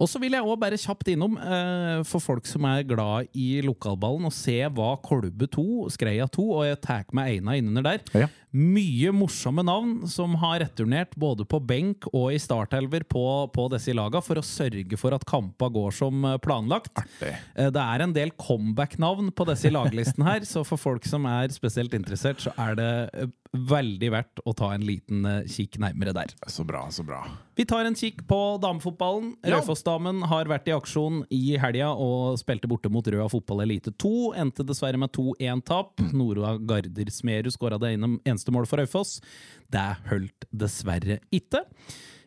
Og 0.00 0.08
så 0.08 0.20
vil 0.22 0.32
jeg 0.32 0.42
også 0.42 0.60
bare 0.62 0.78
kjapt 0.80 1.10
innom, 1.12 1.36
eh, 1.36 2.02
for 2.08 2.24
folk 2.24 2.46
som 2.48 2.64
er 2.64 2.86
glad 2.88 3.28
i 3.36 3.60
lokalballen, 3.64 4.26
og 4.26 4.32
se 4.34 4.56
hva 4.72 4.94
Kolbe 5.04 5.46
2, 5.52 5.90
Skreia 5.92 6.26
2, 6.26 6.46
og 6.56 6.64
jeg 6.66 6.80
tar 6.86 7.04
med 7.12 7.34
Eina 7.34 7.58
innunder 7.60 7.84
der. 7.84 8.24
Ja. 8.24 8.30
Mye 8.50 9.12
morsomme 9.14 9.62
navn 9.62 10.08
som 10.10 10.32
har 10.42 10.58
returnert 10.64 11.12
både 11.20 11.44
på 11.46 11.60
benk 11.62 12.08
og 12.10 12.32
i 12.34 12.38
startelver 12.42 13.04
på, 13.06 13.22
på 13.54 13.66
disse 13.70 13.94
laga, 13.94 14.18
for 14.24 14.40
å 14.40 14.44
sørge 14.46 14.98
for 14.98 15.14
at 15.14 15.26
kampa 15.28 15.68
går 15.70 15.94
som 15.94 16.24
eh, 16.26 16.38
planlagt. 16.42 16.90
Artig. 16.98 17.34
Eh, 17.54 17.70
Det 17.70 17.84
er 17.84 18.02
en 18.06 18.14
del 18.16 18.32
comeback-navn 18.34 19.30
på 19.38 19.46
disse 19.52 19.70
laglisten 19.76 20.26
her, 20.26 20.42
så 20.48 20.64
for 20.66 20.80
folk 20.82 21.06
som 21.06 21.28
er 21.30 21.54
spesielt 21.54 21.94
interessert, 21.94 22.42
så 22.42 22.50
er 22.58 22.74
det 22.80 22.90
eh, 23.14 23.30
veldig 23.50 24.10
verdt 24.14 24.42
å 24.46 24.52
ta 24.54 24.72
en 24.76 24.84
liten 24.86 25.24
kikk 25.50 25.78
nærmere 25.82 26.12
der. 26.14 26.34
Så 26.46 26.62
bra, 26.66 26.84
så 26.94 27.02
bra. 27.06 27.24
Vi 27.58 27.64
tar 27.66 27.82
en 27.84 27.96
kikk 27.98 28.22
på 28.30 28.36
damefotballen. 28.62 29.32
Ja. 29.42 29.56
Raufoss-damen 29.56 30.22
har 30.30 30.46
vært 30.48 30.70
i 30.70 30.74
aksjon 30.76 31.24
i 31.34 31.56
helga 31.58 31.88
og 31.90 32.38
spilte 32.38 32.70
borte 32.70 32.88
mot 32.94 33.04
Røa 33.10 33.26
fotball 33.28 33.64
elite 33.66 33.90
2. 33.98 34.12
Endte 34.38 34.62
dessverre 34.64 35.00
med 35.02 35.10
2-1-tap. 35.18 35.98
Nora 36.14 36.54
Garder 36.62 37.10
Smerud 37.10 37.50
skåra 37.52 37.76
det 37.82 37.90
ene, 37.96 38.12
eneste 38.40 38.54
målet 38.54 38.70
for 38.70 38.80
Raufoss. 38.80 39.18
Det 39.70 39.86
holdt 40.08 40.48
dessverre 40.50 41.20
ikke. 41.30 41.64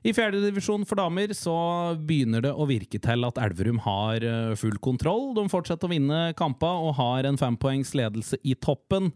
I 0.03 0.11
fjerdedivisjon 0.11 0.81
for 0.83 0.99
damer 0.99 1.31
så 1.31 1.53
begynner 1.95 2.43
det 2.43 2.49
å 2.59 2.65
virke 2.67 2.99
til 2.99 3.23
at 3.23 3.37
Elverum 3.39 3.77
har 3.85 4.23
eh, 4.27 4.49
full 4.59 4.75
kontroll. 4.83 5.29
De 5.37 5.45
fortsetter 5.47 5.87
å 5.87 5.91
vinne 5.93 6.17
kamper 6.35 6.81
og 6.89 6.97
har 6.97 7.23
en 7.29 7.37
fempoengs 7.39 7.93
ledelse 7.95 8.35
i 8.43 8.51
toppen. 8.59 9.13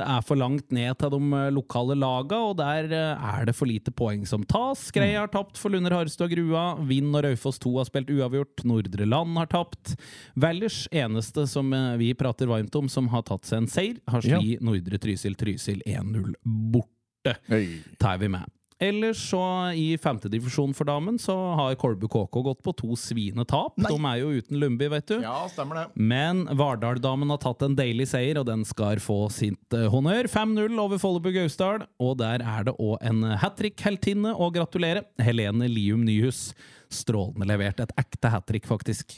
Det 0.00 0.06
er 0.08 0.22
for 0.24 0.40
langt 0.40 0.72
ned 0.72 0.96
til 1.02 1.12
de 1.12 1.18
eh, 1.36 1.50
lokale 1.52 1.92
laga, 2.00 2.38
og 2.48 2.54
der 2.56 2.88
eh, 2.88 3.26
er 3.34 3.50
det 3.50 3.54
for 3.58 3.68
lite 3.68 3.92
poeng 3.92 4.22
som 4.28 4.46
tas. 4.48 4.86
Skrei 4.88 5.10
har 5.12 5.28
tapt 5.28 5.60
for 5.60 5.74
Lunder 5.74 5.92
Harstad 5.98 6.32
Grua. 6.32 6.70
Vind 6.88 7.12
og 7.20 7.26
Raufoss 7.26 7.60
2 7.60 7.74
har 7.76 7.90
spilt 7.90 8.08
uavgjort. 8.14 8.64
Nordre 8.70 9.08
Land 9.12 9.36
har 9.42 9.50
tapt. 9.52 9.92
Valdres, 10.40 10.86
eneste 10.88 11.44
som 11.52 11.68
vi 12.00 12.14
prater 12.16 12.48
varmt 12.48 12.80
om, 12.80 12.88
som 12.88 13.10
har 13.12 13.26
tatt 13.28 13.44
seg 13.44 13.60
en 13.66 13.68
seier, 13.68 14.00
har 14.08 14.24
Ja. 14.24 14.40
sli 14.40 14.56
Nordre 14.64 14.96
Trysil 15.04 15.36
Trysil 15.36 15.82
1-0 15.84 16.32
borte 16.72 17.36
Hey. 17.52 17.82
tar 18.00 18.16
vi 18.16 18.28
med. 18.32 18.48
Ellers 18.80 19.20
så 19.28 19.40
i 19.76 19.98
femtedivisjon 20.00 20.72
for 20.76 20.88
damen 20.88 21.18
så 21.20 21.34
har 21.58 21.74
Kolbu 21.80 22.06
KK 22.08 22.40
gått 22.46 22.62
på 22.64 22.72
to 22.78 22.96
svine 22.96 23.44
tap. 23.44 23.76
Nei. 23.76 23.90
De 23.92 24.08
er 24.08 24.22
jo 24.22 24.30
uten 24.40 24.60
Lundby, 24.62 24.88
vet 24.94 25.10
du. 25.10 25.18
Ja, 25.20 25.42
stemmer 25.52 25.82
det. 25.82 25.84
Men 26.00 26.46
Vardal-damen 26.56 27.28
har 27.34 27.42
tatt 27.44 27.66
en 27.66 27.76
deilig 27.76 28.08
seier, 28.14 28.40
og 28.40 28.48
den 28.48 28.64
skal 28.68 29.02
få 29.04 29.26
sitt 29.34 29.76
eh, 29.76 29.84
honnør. 29.92 30.30
5-0 30.32 30.80
over 30.80 31.02
Follebu 31.02 31.28
Gausdal, 31.36 31.84
og 32.00 32.16
der 32.22 32.40
er 32.40 32.70
det 32.70 32.76
òg 32.80 32.96
en 33.04 33.22
hat 33.42 33.60
trick-heltinne 33.60 34.32
å 34.32 34.48
gratulere. 34.54 35.04
Helene 35.20 35.68
Lium 35.68 36.06
Nyhus. 36.08 36.48
Strålende 36.90 37.46
levert. 37.46 37.78
Et 37.84 37.92
ekte 38.02 38.30
hat 38.32 38.46
trick, 38.48 38.64
faktisk. 38.66 39.12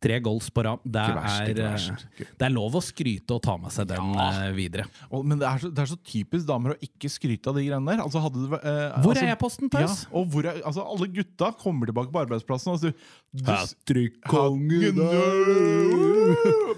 Tre 0.00 0.16
goals 0.24 0.48
på 0.50 0.62
rad. 0.64 0.80
Det 0.84 1.02
eh, 1.02 1.52
det 2.38 2.46
er 2.46 2.52
lov 2.54 2.78
å 2.78 2.80
skryte 2.84 3.36
og 3.36 3.42
ta 3.44 3.58
med 3.60 3.72
seg 3.74 3.90
den 3.90 4.14
Ja. 4.16 4.28
eh, 4.46 4.52
videre. 4.56 4.86
Og, 5.10 5.24
men 5.26 5.38
det 5.38 5.46
er, 5.48 5.58
så, 5.60 5.68
det 5.68 5.82
er 5.84 5.90
så 5.92 5.98
typisk 6.00 6.46
damer 6.48 6.72
å 6.72 6.78
ikke 6.80 7.10
skryte 7.12 7.52
av 7.52 7.58
de 7.58 7.66
greiene 7.66 7.84
der. 7.92 8.00
Altså, 8.04 8.22
hadde 8.24 8.46
eh, 8.48 9.02
Hvor 9.04 9.12
altså, 9.12 9.26
er 9.26 9.34
e-posten, 9.34 9.68
Ja, 9.72 9.84
Paus? 9.84 10.06
og 10.10 10.38
er, 10.40 10.62
altså, 10.64 10.86
alle 10.88 11.10
gutta 11.12 11.52
kommer 11.60 11.90
tilbake 11.90 12.12
på 12.14 12.22
arbeidsplassen 12.24 12.72
og 12.72 12.80
sier 12.80 12.96
du- 13.32 13.44
Hat-trick-kongen 13.48 14.96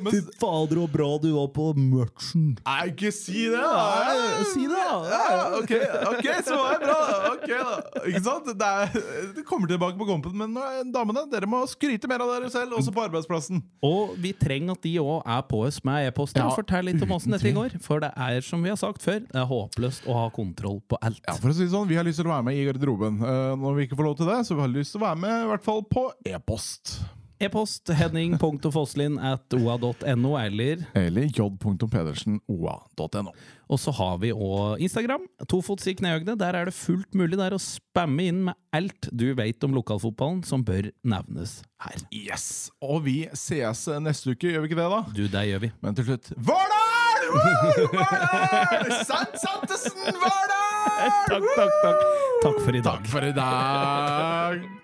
Fy 0.04 0.20
fader, 0.40 0.76
så 0.82 0.86
bra 0.90 1.18
du 1.22 1.30
var 1.32 1.48
på 1.54 1.70
matchen. 1.78 2.56
Nei, 2.66 2.80
ikke 2.90 3.12
si 3.14 3.46
det! 3.48 3.60
da. 3.62 4.42
si 4.50 4.66
det. 4.68 4.82
Ja, 4.82 5.60
ok, 5.60 5.72
okay 6.10 6.42
så 6.44 6.58
var 6.58 6.78
det 6.78 6.88
bra. 6.90 7.33
Ok 7.44 7.52
da. 7.52 8.02
Ikke 8.08 8.22
sant? 8.24 8.48
Det, 8.58 8.68
er, 8.68 9.32
det 9.36 9.44
kommer 9.48 9.70
tilbake 9.70 9.98
på 10.00 10.06
kompen, 10.08 10.34
men 10.38 10.54
damene, 10.94 11.26
dere 11.32 11.48
må 11.50 11.62
skryte 11.70 12.08
mer 12.10 12.24
av 12.24 12.32
dere 12.34 12.50
selv, 12.52 12.76
også 12.78 12.94
på 12.94 13.04
arbeidsplassen. 13.04 13.62
Og 13.84 14.14
vi 14.20 14.32
trenger 14.36 14.76
at 14.78 14.84
de 14.84 14.94
òg 15.02 15.20
er 15.36 15.42
på 15.50 15.62
oss 15.68 15.80
med 15.86 16.08
e-poster 16.08 16.42
Ja, 16.42 16.48
og 16.50 16.58
forteller 16.58 16.92
litt 16.92 17.04
om 17.04 17.14
åssen 17.16 17.34
dette 17.36 17.54
går. 17.56 17.76
For 17.84 18.02
det 18.04 18.12
er, 18.16 18.40
som 18.44 18.64
vi 18.64 18.72
har 18.72 18.80
sagt 18.80 19.04
før, 19.04 19.20
det 19.28 19.40
er 19.40 19.48
håpløst 19.50 20.08
å 20.08 20.16
ha 20.22 20.28
kontroll 20.34 20.80
på 20.90 20.98
alt. 21.04 21.20
Ja, 21.26 21.36
for 21.40 21.52
å 21.52 21.56
si 21.56 21.68
sånn, 21.70 21.88
Vi 21.90 21.98
har 22.00 22.06
lyst 22.06 22.20
til 22.22 22.28
å 22.30 22.34
være 22.34 22.46
med 22.48 22.58
i 22.58 22.64
garderoben. 22.68 23.20
Eh, 23.20 23.50
når 23.60 23.76
vi 23.78 23.86
ikke 23.88 23.98
får 24.00 24.08
lov 24.08 24.16
til 24.20 24.30
det, 24.30 24.40
så 24.48 24.56
vi 24.56 24.64
har 24.64 24.72
lyst 24.72 24.94
til 24.96 25.02
å 25.02 25.06
være 25.08 25.20
med 25.26 25.36
i 25.44 25.50
hvert 25.52 25.66
fall 25.66 25.84
på 25.90 26.08
e-post. 26.32 26.96
E-post 27.42 27.90
henning.fosslin 27.90 29.16
at 29.18 29.54
oa.no, 29.58 30.36
eller 30.38 30.84
Eller 30.94 31.24
j.pedersenoa.no. 31.26 33.32
Og 33.68 33.80
så 33.80 33.90
har 33.96 34.18
vi 34.22 34.30
òg 34.32 34.78
Instagram. 34.84 35.24
Tofots 35.50 35.86
i 35.90 35.94
knehøgde. 35.98 36.36
Der 36.38 36.54
er 36.54 36.68
det 36.68 36.74
fullt 36.76 37.14
mulig 37.16 37.38
der 37.40 37.56
å 37.56 37.60
spamme 37.62 38.28
inn 38.28 38.42
med 38.50 38.58
alt 38.76 39.08
du 39.10 39.26
vet 39.34 39.64
om 39.66 39.74
lokalfotballen 39.74 40.44
som 40.46 40.62
bør 40.66 40.90
nevnes 41.02 41.62
her. 41.82 41.98
Yes! 42.14 42.70
Og 42.84 43.02
vi 43.08 43.16
sees 43.34 43.86
neste 44.04 44.34
uke, 44.34 44.52
gjør 44.52 44.64
vi 44.64 44.70
ikke 44.70 44.80
det, 44.82 44.90
da? 44.94 45.00
Du, 45.16 45.24
det 45.32 45.44
gjør 45.50 45.64
vi. 45.66 45.72
Men 45.82 45.98
til 45.98 46.04
slutt 46.12 46.30
Vårdal! 46.36 47.28
Woo! 47.34 47.88
Vardal! 47.98 48.92
Sant 49.08 49.34
Santesen, 49.42 50.12
Vårdal! 50.22 50.60
Takk, 51.28 51.44
takk, 51.56 51.72
takk. 51.82 52.00
Takk 52.44 52.60
for 52.62 52.76
i 52.76 52.80
dag. 52.84 53.02
Takk 53.02 53.10
for 53.10 53.26
i 53.26 53.32
dag. 53.34 54.83